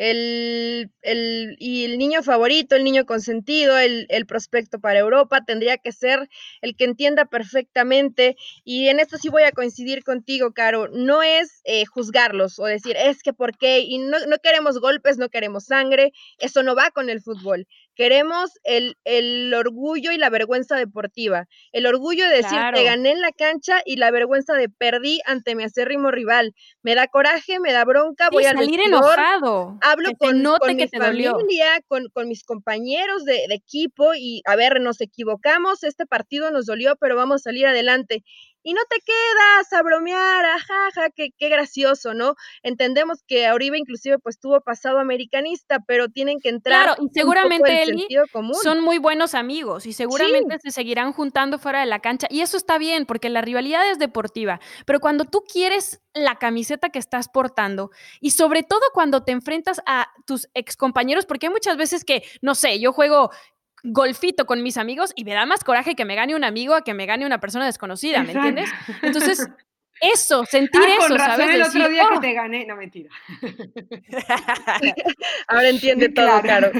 [0.00, 5.76] el, el, y el niño favorito, el niño consentido, el, el, prospecto para Europa, tendría
[5.76, 6.26] que ser
[6.62, 8.36] el que entienda perfectamente.
[8.64, 10.88] Y en esto sí voy a coincidir contigo, Caro.
[10.88, 15.18] No es eh, juzgarlos o decir, es que por qué, y no, no queremos golpes,
[15.18, 17.66] no queremos sangre, eso no va con el fútbol.
[18.00, 21.48] Queremos el, el, orgullo y la vergüenza deportiva.
[21.70, 25.54] El orgullo de decir, que gané en la cancha y la vergüenza de perdí ante
[25.54, 26.54] mi acérrimo rival.
[26.82, 29.78] Me da coraje, me da bronca, voy a salir enojado.
[29.82, 34.80] Hablo con, con mi familia, con, con, mis compañeros de, de equipo y, a ver,
[34.80, 38.24] nos equivocamos, este partido nos dolió, pero vamos a salir adelante
[38.62, 42.34] y no te quedas a bromear, ajaja, qué, qué gracioso, ¿no?
[42.62, 46.84] Entendemos que Oribe inclusive pues tuvo pasado americanista, pero tienen que entrar.
[46.84, 48.06] Claro, y seguramente Eli,
[48.62, 52.56] son muy buenos amigos y seguramente se seguirán juntando fuera de la cancha y eso
[52.56, 57.28] está bien porque la rivalidad es deportiva, pero cuando tú quieres la camiseta que estás
[57.28, 62.22] portando y sobre todo cuando te enfrentas a tus excompañeros, porque hay muchas veces que,
[62.42, 63.30] no sé, yo juego
[63.82, 66.82] golfito con mis amigos y me da más coraje que me gane un amigo a
[66.82, 68.70] que me gane una persona desconocida, ¿me entiendes?
[69.02, 69.48] Entonces,
[70.00, 71.54] eso, sentir ah, eso, ¿sabes?
[71.54, 72.20] El otro día que oh".
[72.20, 73.10] te gané, no mentira.
[75.48, 76.70] Ahora entiende todo, claro.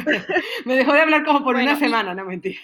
[0.65, 2.61] me dejó de hablar como por una semana, no mentira.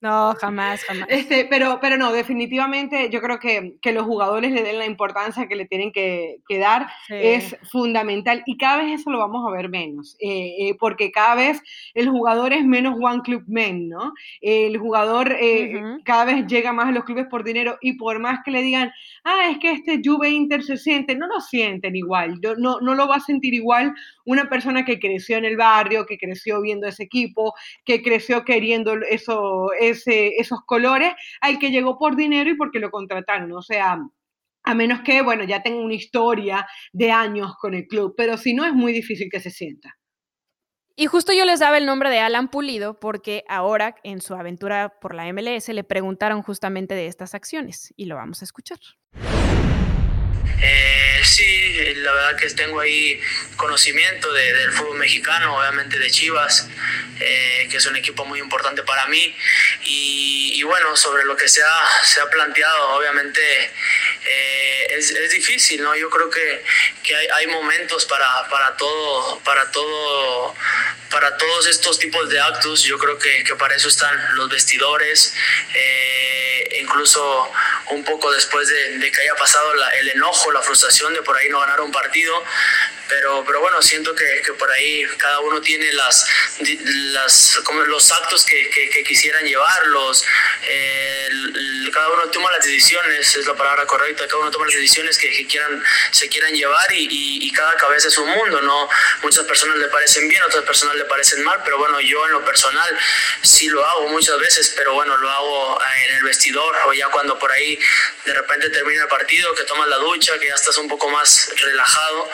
[0.00, 1.06] No, jamás, jamás.
[1.10, 5.46] Este, pero, pero no, definitivamente yo creo que, que los jugadores le den la importancia
[5.46, 9.54] que le tienen que, que dar, es fundamental y cada vez eso lo vamos a
[9.54, 14.14] ver menos, eh, eh, porque cada vez el jugador es menos one club men, ¿no?
[14.40, 18.40] El jugador eh, cada vez llega más a los clubes por dinero y por más
[18.42, 18.90] que le digan,
[19.24, 23.08] ah, es que este Juve Inter se siente, no lo sienten igual, no, no lo
[23.08, 27.04] va a sentir igual una persona que creció en el barrio, que creció viendo ese
[27.04, 27.54] equipo,
[27.84, 33.52] que creció queriendo eso esos colores al que llegó por dinero y porque lo contrataron.
[33.52, 33.98] O sea,
[34.64, 38.54] a menos que, bueno, ya tenga una historia de años con el club, pero si
[38.54, 39.99] no es muy difícil que se sienta.
[40.96, 45.00] Y justo yo les daba el nombre de Alan Pulido porque ahora en su aventura
[45.00, 48.78] por la MLS le preguntaron justamente de estas acciones y lo vamos a escuchar.
[50.62, 53.20] Eh, sí, la verdad que tengo ahí
[53.56, 56.68] conocimiento del fútbol mexicano, obviamente de Chivas,
[57.18, 59.34] eh, que es un equipo muy importante para mí.
[59.84, 63.40] Y, bueno, sobre lo que se ha, se ha planteado, obviamente
[64.24, 65.96] eh, es, es, difícil, ¿no?
[65.96, 66.62] Yo creo que,
[67.02, 70.54] que hay, hay, momentos para, para, todo, para, todo,
[71.10, 72.82] para todos estos tipos de actos.
[72.82, 75.34] Yo creo que, que para eso están los vestidores.
[75.74, 77.52] Eh, incluso
[77.90, 81.48] un poco después de, de que haya pasado el enojo, la frustración de por ahí
[81.48, 82.44] no ganar un partido,
[83.10, 86.26] pero, pero bueno, siento que, que por ahí cada uno tiene las,
[87.12, 90.24] las como los actos que, que, quisieran llevarlos,
[90.62, 91.28] eh,
[91.90, 95.46] cada uno toma las decisiones, es la palabra correcta, cada uno toma las decisiones que,
[95.46, 98.88] quieran, se quieran llevar y, cada cabeza es un mundo, ¿no?
[99.22, 102.44] Muchas personas le parecen bien, otras personas le parecen mal, pero bueno, yo en lo
[102.44, 102.96] personal
[103.42, 107.38] sí lo hago muchas veces, pero bueno, lo hago en el vestidor o ya cuando
[107.38, 107.78] por ahí
[108.24, 111.50] de repente termina el partido, que tomas la ducha, que ya estás un poco más
[111.56, 112.30] relajado,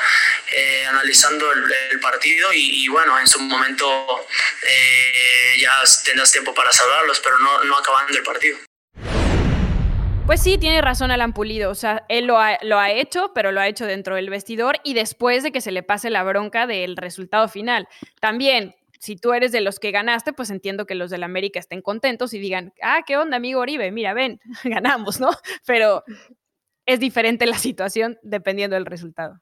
[0.52, 4.28] eh, analizando el, partido y, bueno, en su momento
[4.62, 8.65] eh, ya tendrás tiempo para salvarlos, pero no, no acabando el partido.
[10.26, 11.70] Pues sí, tiene razón Alan Pulido.
[11.70, 15.44] O sea, él lo ha, hecho, pero lo ha hecho dentro del vestidor y después
[15.44, 17.86] de que se le pase la bronca del resultado final.
[18.20, 21.80] También, si tú eres de los que ganaste, pues entiendo que los del América estén
[21.80, 23.92] contentos y digan, ah, ¿qué onda, amigo Oribe?
[23.92, 25.30] Mira, ven, ganamos, ¿no?
[25.64, 26.02] Pero
[26.86, 29.40] es diferente la situación dependiendo del resultado.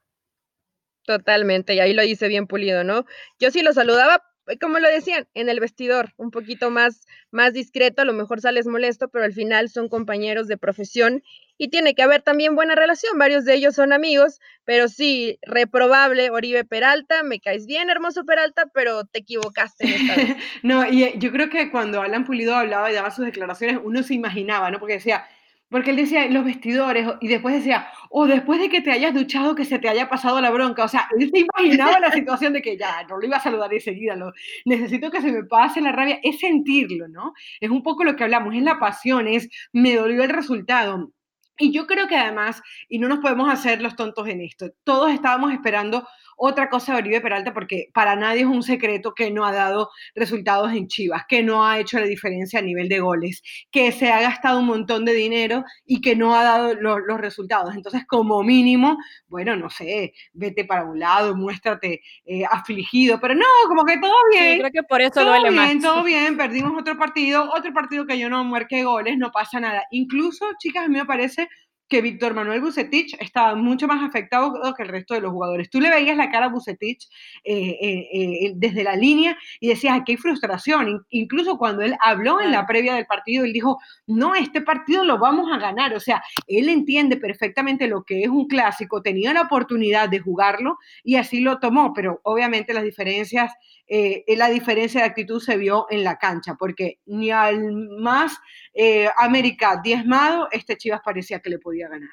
[1.03, 3.05] Totalmente, y ahí lo dice bien Pulido, ¿no?
[3.39, 4.23] Yo sí lo saludaba
[4.59, 8.67] como lo decían, en el vestidor, un poquito más, más discreto, a lo mejor sales
[8.67, 11.23] molesto, pero al final son compañeros de profesión
[11.57, 13.17] y tiene que haber también buena relación.
[13.17, 18.69] Varios de ellos son amigos, pero sí, reprobable, Oribe Peralta, me caes bien, hermoso Peralta,
[18.73, 19.85] pero te equivocaste.
[20.63, 24.03] no, y eh, yo creo que cuando Alan Pulido hablaba y daba sus declaraciones, uno
[24.03, 24.79] se imaginaba, ¿no?
[24.79, 25.27] Porque decía,
[25.69, 29.55] porque él decía los vestidores y después decía, o después de que te hayas duchado,
[29.55, 30.83] que se te haya pasado la bronca.
[30.83, 33.73] O sea, él se imaginaba la situación de que ya, no lo iba a saludar
[33.73, 34.31] enseguida, lo,
[34.65, 36.19] necesito que se me pase la rabia.
[36.23, 37.33] Es sentirlo, ¿no?
[37.59, 41.11] Es un poco lo que hablamos, es la pasión, es me dolió el resultado.
[41.57, 45.11] Y yo creo que además, y no nos podemos hacer los tontos en esto, todos
[45.11, 46.05] estábamos esperando
[46.37, 49.89] otra cosa de Oribe Peralta, porque para nadie es un secreto que no ha dado
[50.13, 53.41] resultados en Chivas, que no ha hecho la diferencia a nivel de goles,
[53.71, 57.73] que se ha gastado un montón de dinero y que no ha dado los resultados.
[57.75, 58.97] Entonces, como mínimo,
[59.27, 64.13] bueno, no sé, vete para un lado, muéstrate eh, afligido, pero no, como que todo
[64.31, 64.53] bien.
[64.53, 68.05] Sí, creo que por eso todo duele bien, Todo bien, perdimos otro partido, otro partido
[68.05, 69.83] que yo no marqué goles, no pasa nada.
[69.91, 71.44] Incluso, chicas, a mí me parece
[71.87, 75.69] que Víctor Manuel Bucetich estaba mucho más afectado que el resto de los jugadores.
[75.69, 77.07] Tú le veías la cara a Bucetich
[77.43, 81.05] eh, eh, eh, desde la línea y decías, qué frustración.
[81.09, 83.77] Incluso cuando él habló en la previa del partido, él dijo,
[84.07, 85.93] no, este partido lo vamos a ganar.
[85.93, 90.77] O sea, él entiende perfectamente lo que es un clásico, tenía la oportunidad de jugarlo
[91.03, 93.53] y así lo tomó, pero obviamente las diferencias
[93.87, 98.35] la diferencia de actitud se vio en la cancha, porque ni al más
[98.75, 102.11] eh, América diezmado, este Chivas parecía que le podía ganar.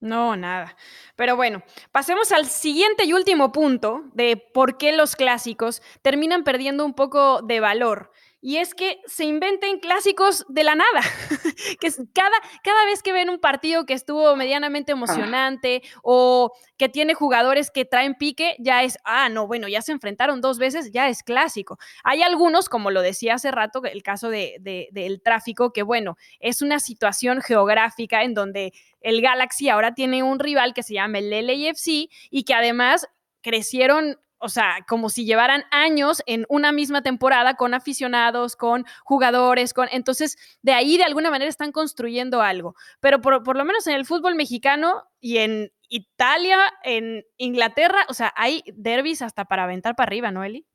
[0.00, 0.76] No, nada.
[1.14, 6.84] Pero bueno, pasemos al siguiente y último punto de por qué los clásicos terminan perdiendo
[6.84, 8.10] un poco de valor
[8.44, 11.00] y es que se inventen clásicos de la nada.
[11.80, 14.96] que cada, cada vez que ven un partido que estuvo medianamente ah.
[14.96, 19.92] emocionante o que tiene jugadores que traen pique, ya es, ah, no, bueno, ya se
[19.92, 21.78] enfrentaron dos veces, ya es clásico.
[22.02, 24.56] Hay algunos, como lo decía hace rato, el caso de,
[24.90, 30.40] del tráfico, que bueno, es una situación geográfica en donde el Galaxy ahora tiene un
[30.40, 33.06] rival que se llama el LAFC y que además
[33.40, 39.72] crecieron o sea, como si llevaran años en una misma temporada con aficionados, con jugadores,
[39.72, 39.88] con...
[39.92, 42.74] Entonces, de ahí de alguna manera están construyendo algo.
[43.00, 48.32] Pero por, lo menos en el fútbol mexicano y en Italia, en Inglaterra, o sea,
[48.36, 50.66] hay derbis hasta para aventar para arriba, ¿no, Eli?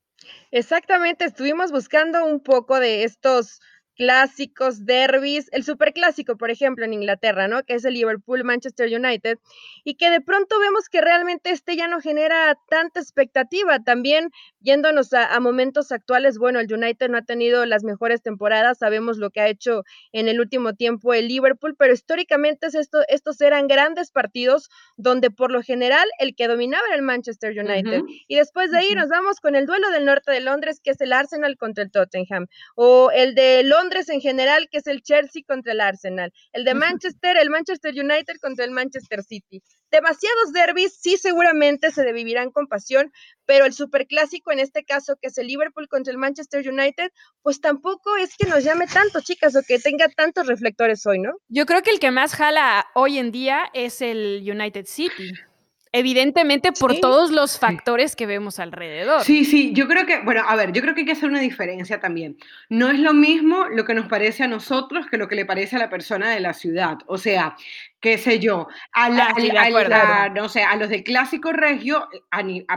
[0.52, 3.60] Exactamente, estuvimos buscando un poco de estos
[3.98, 7.64] clásicos, derbis, el superclásico, por ejemplo, en Inglaterra, ¿no?
[7.64, 9.40] Que es el Liverpool-Manchester United,
[9.84, 13.80] y que de pronto vemos que realmente este ya no genera tanta expectativa.
[13.84, 14.30] También
[14.62, 19.32] yéndonos a, momentos actuales, bueno, el United no ha tenido las mejores temporadas, sabemos lo
[19.32, 24.12] que ha hecho en el último tiempo el Liverpool, pero históricamente esto, estos eran grandes
[24.12, 28.02] partidos donde por lo general el que dominaba era el Manchester United.
[28.28, 31.02] Y después de ahí nos vamos con el duelo del norte de Londres, que es
[31.02, 35.42] el Arsenal contra el Tottenham, o el de Londres en general, que es el Chelsea
[35.48, 36.32] contra el Arsenal.
[36.52, 39.64] El de Manchester, el Manchester United contra el Manchester City.
[39.90, 43.12] Demasiados derbis, sí, seguramente se vivirán con pasión,
[43.46, 47.12] pero el superclásico, en este caso, que es el Liverpool contra el Manchester United,
[47.42, 51.32] pues tampoco es que nos llame tanto, chicas, o que tenga tantos reflectores hoy, ¿no?
[51.48, 55.32] Yo creo que el que más jala hoy en día es el United City.
[55.98, 59.24] Evidentemente por todos los factores que vemos alrededor.
[59.24, 61.40] Sí, sí, yo creo que, bueno, a ver, yo creo que hay que hacer una
[61.40, 62.38] diferencia también.
[62.70, 65.76] No es lo mismo lo que nos parece a nosotros que lo que le parece
[65.76, 67.00] a la persona de la ciudad.
[67.08, 67.56] O sea,
[68.00, 72.08] qué sé yo, a, la, ah, no sé, a los del clásico regio,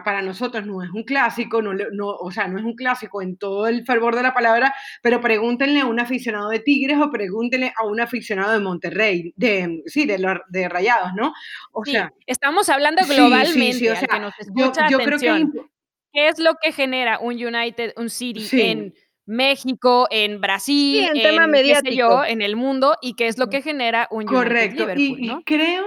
[0.05, 3.37] para nosotros no es un clásico, no, no, o sea, no es un clásico en
[3.37, 7.73] todo el fervor de la palabra, pero pregúntenle a un aficionado de Tigres o pregúntenle
[7.77, 11.35] a un aficionado de Monterrey, de, sí, de, de Rayados, ¿no?
[11.73, 15.47] O sea, estamos hablando globalmente, que nos escucha, yo, creo que
[16.13, 18.95] ¿qué es lo que genera un United, un City en
[19.27, 22.25] México, en Brasil, en, tema mediático.
[22.25, 24.85] en el mundo, y qué es lo que genera un Correcto.
[24.85, 25.85] United Liverpool, y, creo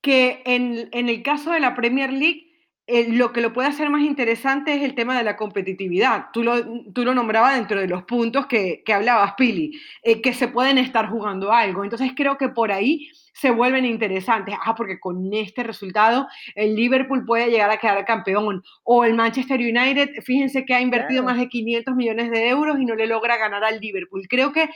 [0.00, 2.50] que en, en el caso de la Premier League,
[2.92, 6.26] eh, lo que lo puede hacer más interesante es el tema de la competitividad.
[6.32, 6.56] Tú lo,
[6.92, 10.76] tú lo nombrabas dentro de los puntos que, que hablabas, Pili, eh, que se pueden
[10.76, 11.84] estar jugando algo.
[11.84, 14.54] Entonces creo que por ahí se vuelven interesantes.
[14.64, 18.62] Ah, porque con este resultado el Liverpool puede llegar a quedar campeón.
[18.84, 22.84] O el Manchester United, fíjense que ha invertido más de 500 millones de euros y
[22.84, 24.26] no le logra ganar al Liverpool.
[24.28, 24.68] Creo que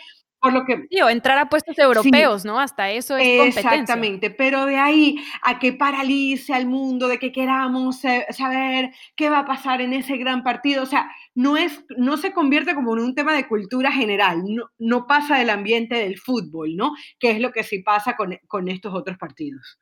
[0.44, 2.60] por lo que, entrar a puestos europeos, ¿no?
[2.60, 3.60] Hasta eso es competencia.
[3.60, 9.40] Exactamente, pero de ahí a que paralice al mundo, de que queramos saber qué va
[9.40, 13.02] a pasar en ese gran partido, o sea, no, es, no se convierte como en
[13.02, 16.92] un tema de cultura general, no, no pasa del ambiente del fútbol, ¿no?
[17.18, 19.78] Que es lo que sí pasa con, con estos otros partidos.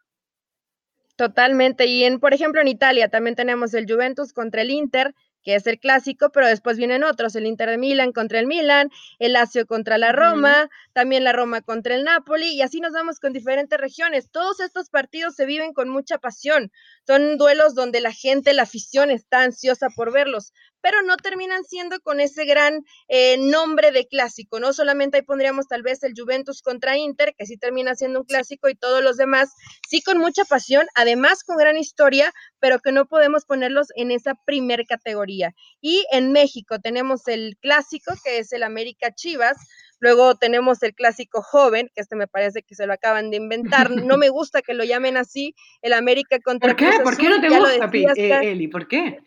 [1.16, 1.86] Totalmente.
[1.86, 5.66] Y en, por ejemplo, en Italia también tenemos el Juventus contra el Inter, que es
[5.66, 9.66] el clásico, pero después vienen otros, el Inter de Milán contra el Milán, el Lazio
[9.66, 13.78] contra la Roma, también la Roma contra el Napoli, y así nos vamos con diferentes
[13.78, 14.30] regiones.
[14.30, 16.70] Todos estos partidos se viven con mucha pasión,
[17.06, 22.00] son duelos donde la gente, la afición está ansiosa por verlos, pero no terminan siendo
[22.00, 24.72] con ese gran eh, nombre de clásico, ¿no?
[24.72, 28.68] Solamente ahí pondríamos tal vez el Juventus contra Inter, que sí termina siendo un clásico,
[28.68, 29.50] y todos los demás,
[29.88, 34.34] sí con mucha pasión, además con gran historia, pero que no podemos ponerlos en esa
[34.44, 35.54] primer categoría.
[35.80, 39.56] Y en México tenemos el clásico, que es el América Chivas,
[40.02, 43.88] Luego tenemos el clásico joven, que este me parece que se lo acaban de inventar.
[43.92, 46.90] No me gusta que lo llamen así, el América contra ¿Por qué?
[47.04, 48.66] ¿Por qué no te gusta, eh, Eli?
[48.66, 49.20] ¿Por qué?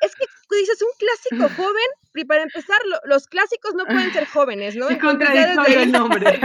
[0.00, 0.26] Es que
[0.56, 4.88] dices un clásico joven, y para empezar, los clásicos no pueden ser jóvenes, ¿no?
[4.88, 6.40] Es contradictorio el nombre.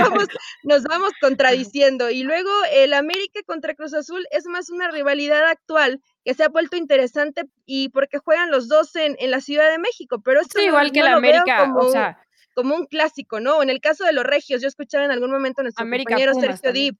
[0.63, 2.09] nos vamos contradiciendo.
[2.09, 6.49] Y luego el América contra Cruz Azul es más una rivalidad actual que se ha
[6.49, 10.21] vuelto interesante y porque juegan los dos en, en la Ciudad de México.
[10.23, 12.19] Pero esto sí, igual que el América, o sea
[12.53, 13.61] como un clásico, ¿no?
[13.61, 16.71] En el caso de los regios, yo escuchaba en algún momento a nuestro compañero Sergio
[16.71, 16.97] Dip,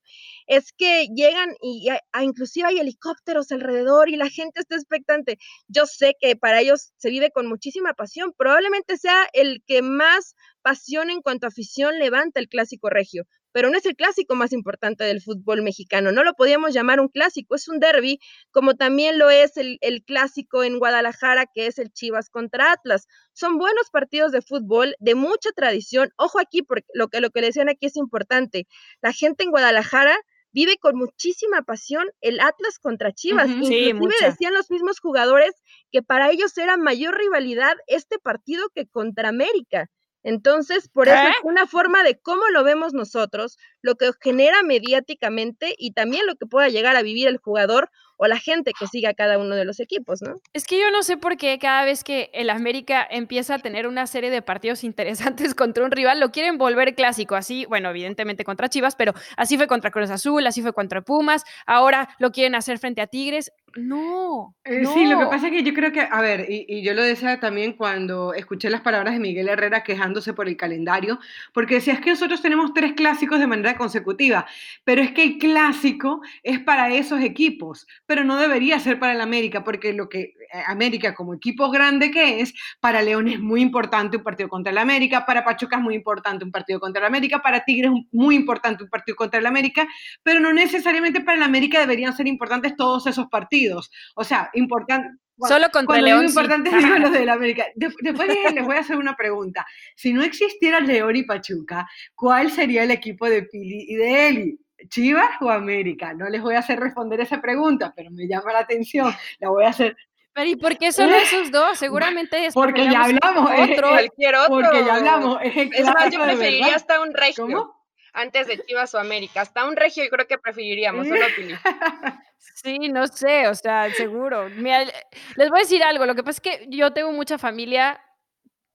[0.47, 1.89] es que llegan y
[2.22, 5.38] inclusive hay helicópteros alrededor y la gente está expectante.
[5.68, 10.36] Yo sé que para ellos se vive con muchísima pasión, probablemente sea el que más
[10.62, 14.51] pasión en cuanto a afición levanta el clásico regio, pero no es el clásico más
[14.51, 16.12] importante del fútbol mexicano.
[16.12, 18.20] No lo podíamos llamar un clásico, es un derby,
[18.51, 23.08] como también lo es el, clásico en Guadalajara, que es el Chivas contra Atlas.
[23.32, 26.10] Son buenos partidos de fútbol, de mucha tradición.
[26.18, 28.68] Ojo aquí, porque lo que, lo que le decían aquí es importante.
[29.01, 30.18] La gente en Guadalajara
[30.51, 33.49] vive con muchísima pasión el Atlas contra Chivas.
[33.49, 35.51] Inclusive decían los mismos jugadores
[35.91, 39.89] que para ellos era mayor rivalidad este partido que contra América.
[40.24, 45.76] Entonces, por eso es una forma de cómo lo vemos nosotros, lo que genera mediáticamente
[45.78, 49.14] y también lo que pueda llegar a vivir el jugador o la gente que siga
[49.14, 50.36] cada uno de los equipos, ¿no?
[50.53, 53.88] Es que yo no sé por qué cada vez que el América empieza a tener
[53.88, 57.36] una serie de partidos interesantes contra un rival, lo quieren volver clásico.
[57.36, 61.43] Así, bueno, evidentemente contra Chivas, pero así fue contra Cruz Azul, así fue contra Pumas,
[61.66, 63.51] ahora lo quieren hacer frente a Tigres.
[63.76, 66.93] No, eh, Sí, lo que pasa es que yo creo que, a ver, y, yo
[66.93, 71.20] lo decía también cuando escuché las palabras de Miguel Herrera quejándose por el calendario,
[71.53, 74.45] porque decía, es que nosotros tenemos tres clásicos de manera consecutiva,
[74.84, 79.22] pero es que el clásico es para esos equipos, pero no debería ser para el
[79.22, 80.34] América, porque lo que eh,
[80.68, 84.78] América como equipo grande que es, para León es muy importante un partido contra el
[84.78, 88.36] América, para Pachuca es muy importante un partido contra el América, para Tigres es muy
[88.36, 89.88] importante un partido contra el América,
[90.22, 95.18] pero no necesariamente para el América deberían ser importantes todos esos partidos o sea, importante.
[95.47, 96.26] Solo contra León.
[96.26, 97.66] importante digo los de la América.
[97.76, 99.66] después les voy a hacer una pregunta.
[99.95, 104.59] Si no existiera León y Pachuca, ¿cuál sería el equipo de Pili y de Eli?
[104.88, 106.13] ¿Chivas o América?
[106.13, 109.13] No les voy a hacer responder esa pregunta, pero me llama la atención.
[109.39, 109.95] La voy a hacer
[110.34, 111.77] pero ¿y por qué solo esos dos?
[111.77, 114.55] Seguramente es porque ya hablamos, otro, cualquier otro.
[114.55, 115.38] Porque ya hablamos.
[115.43, 117.75] Es, más, yo preferiría hasta un regio.
[118.15, 119.41] Antes de Chivas o América.
[119.41, 121.25] Hasta un regio yo creo que preferiríamos, solo.
[122.55, 124.49] Sí, no sé, o sea, seguro.
[124.49, 128.01] Mira, les voy a decir algo, lo que pasa es que yo tengo mucha familia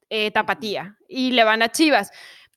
[0.08, 2.10] eh, tapatía y le van a Chivas.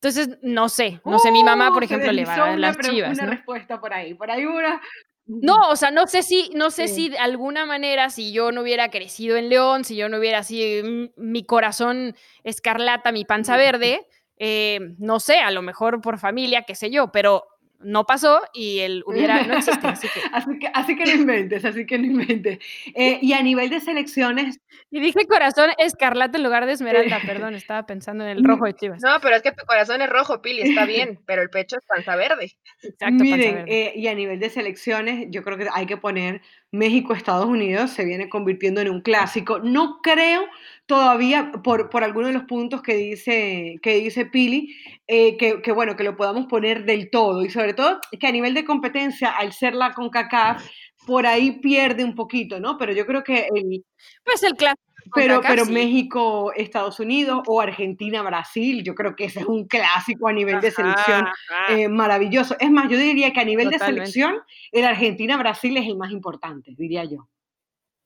[0.04, 3.20] Entonces, no sé, no sé, mi mamá, por uh, ejemplo, le va a las Chivas.
[3.20, 4.82] Una respuesta por ahí, por ahí una.
[5.28, 8.62] No, o sea, no sé si, no sé si de alguna manera, si yo no
[8.62, 10.82] hubiera crecido en León, si yo no hubiera así
[11.16, 16.74] mi corazón escarlata, mi panza verde, eh, no sé, a lo mejor por familia, qué
[16.74, 17.46] sé yo, pero
[17.84, 19.88] no pasó y el hubiera no existe.
[20.34, 22.60] Así que, así que, no inventes, así que no inventes.
[22.96, 24.60] Eh, y a nivel de selecciones.
[24.90, 28.74] Y dije corazón escarlata en lugar de esmeralda, perdón, estaba pensando en el rojo de
[28.74, 29.02] Chivas.
[29.04, 31.86] No, pero es que tu corazón es rojo, Pili, está bien, pero el pecho es
[31.86, 32.52] panza verde.
[32.84, 37.46] Exacto, Miren, eh, y a nivel de selecciones, yo creo que hay que poner México-Estados
[37.46, 39.60] Unidos, se viene convirtiendo en un clásico.
[39.60, 40.48] No creo
[40.92, 44.76] todavía, por, por algunos de los puntos que dice, que dice Pili,
[45.08, 47.46] eh, que, que, bueno, que lo podamos poner del todo.
[47.46, 50.68] Y sobre todo que a nivel de competencia, al ser la CONCACAF,
[51.08, 52.78] por ahí pierde un poquito, ¿no?
[52.78, 53.86] Pero yo creo que el...
[54.26, 54.82] Pues el clásico.
[55.16, 60.28] Pero, pero México, Estados Unidos o Argentina, Brasil, yo creo que ese es un clásico
[60.28, 61.26] a nivel de selección
[61.70, 62.58] eh, maravilloso.
[62.60, 64.42] Es más, yo diría que a nivel de selección,
[64.74, 67.30] el Argentina-Brasil es el más importante, diría yo.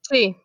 [0.01, 0.37] Sí,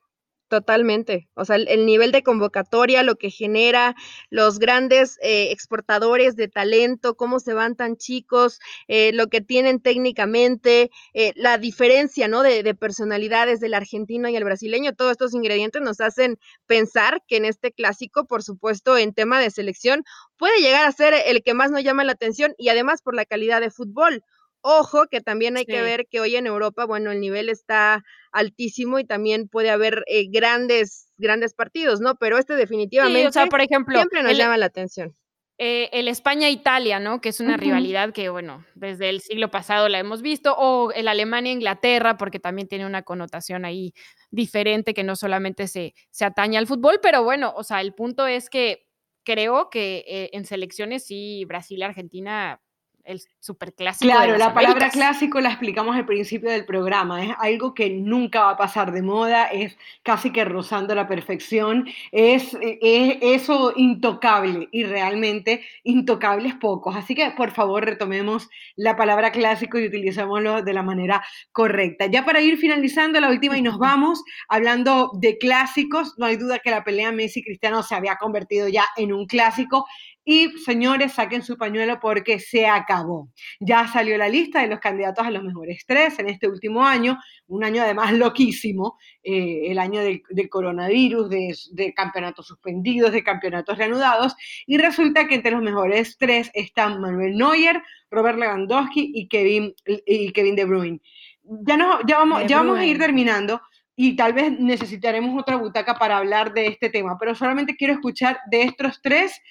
[0.50, 1.28] Totalmente.
[1.34, 3.94] O sea, el, nivel de convocatoria, lo que genera,
[4.30, 9.78] los grandes eh, exportadores de talento, cómo se van tan chicos, eh, lo que tienen
[9.78, 12.42] técnicamente, eh, la diferencia, ¿no?
[12.42, 16.36] De, de, personalidades del argentino y el brasileño, todos estos ingredientes nos hacen
[16.66, 20.02] pensar que en este clásico, por supuesto, en tema de selección,
[20.36, 23.24] puede llegar a ser el que más nos llama la atención y además por la
[23.24, 24.24] calidad de fútbol.
[24.62, 28.98] Ojo que también hay que ver que hoy en Europa, bueno, el nivel está altísimo
[28.98, 32.16] y también puede haber eh, grandes, grandes partidos, ¿no?
[32.16, 35.16] Pero este definitivamente o sea, por ejemplo, siempre nos llama la atención.
[35.62, 37.20] Eh, el España-Italia, ¿no?
[37.20, 41.06] Que es una rivalidad que, bueno, desde el siglo pasado la hemos visto, o el
[41.06, 43.92] Alemania-Inglaterra, porque también tiene una connotación ahí
[44.30, 48.26] diferente que no solamente se, se atañe al fútbol, pero bueno, o sea, el punto
[48.26, 48.86] es que
[49.22, 52.62] creo que eh, en selecciones sí, Brasil Argentina
[53.04, 54.10] el superclásico.
[54.10, 57.24] Claro, la palabra clásico la explicamos al principio del programa.
[57.24, 61.88] Es algo que nunca va a pasar de moda, es casi que rozando la perfección,
[62.12, 66.96] es, eso intocable y realmente intocables pocos.
[66.96, 71.22] Así que por favor retomemos la palabra clásico y utilizámoslo de la manera
[71.52, 72.06] correcta.
[72.06, 76.58] Ya para ir finalizando la última y nos vamos hablando de clásicos, no hay duda
[76.58, 79.86] que la pelea Messi-Cristiano se había convertido ya en un clásico
[80.24, 83.30] y señores, saquen su pañuelo porque se acabó.
[83.58, 87.18] Ya salió la lista de los candidatos a los mejores tres en este último año,
[87.46, 94.36] un año además loquísimo, eh, el año del, coronavirus, de, campeonatos suspendidos, de campeonatos reanudados,
[94.66, 99.74] y resulta que entre los mejores tres están Manuel Neuer, Robert Lewandowski y Kevin,
[100.06, 101.00] y Kevin De Bruyne.
[101.42, 103.60] Ya, no, ya, vamos, ya vamos a ir terminando
[104.02, 108.38] y tal vez necesitaremos otra butaca para hablar de este tema, pero solamente quiero escuchar
[108.50, 109.42] de estos tres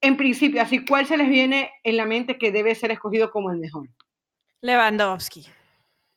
[0.00, 3.50] en principio, así, ¿cuál se les viene en la mente que debe ser escogido como
[3.50, 3.88] el mejor?
[4.60, 5.46] Lewandowski.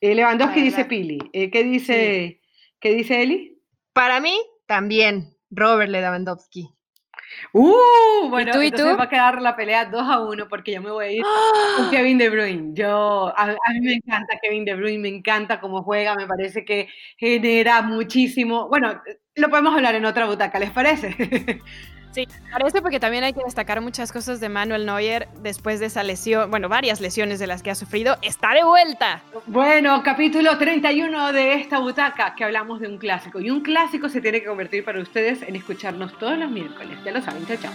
[0.00, 1.18] Eh, Lewandowski dice Pili.
[1.32, 2.40] Eh, ¿qué, dice,
[2.80, 3.58] ¿Qué dice Eli?
[3.92, 6.70] Para mí, también, Robert Lewandowski.
[7.52, 10.90] Uh, bueno, ¿Y entonces va a quedar la pelea 2 a 1 porque yo me
[10.90, 11.22] voy a ir
[11.76, 12.70] con Kevin De Bruyne.
[12.74, 16.64] Yo, a, a, mí me encanta Kevin De Bruyne, me encanta cómo juega, me parece
[16.64, 18.68] que genera muchísimo.
[18.68, 19.00] Bueno,
[19.36, 21.14] lo podemos hablar en otra butaca, ¿les parece?
[22.12, 26.02] Sí, parece porque también hay que destacar muchas cosas de Manuel Neuer después de esa
[26.02, 28.16] lesión, bueno, varias lesiones de las que ha sufrido.
[28.22, 29.22] ¡Está de vuelta!
[29.46, 33.40] Bueno, capítulo 31 de esta butaca, que hablamos de un clásico.
[33.40, 36.98] Y un clásico se tiene que convertir para ustedes en escucharnos todos los miércoles.
[37.04, 37.72] Ya lo saben, chao, chao.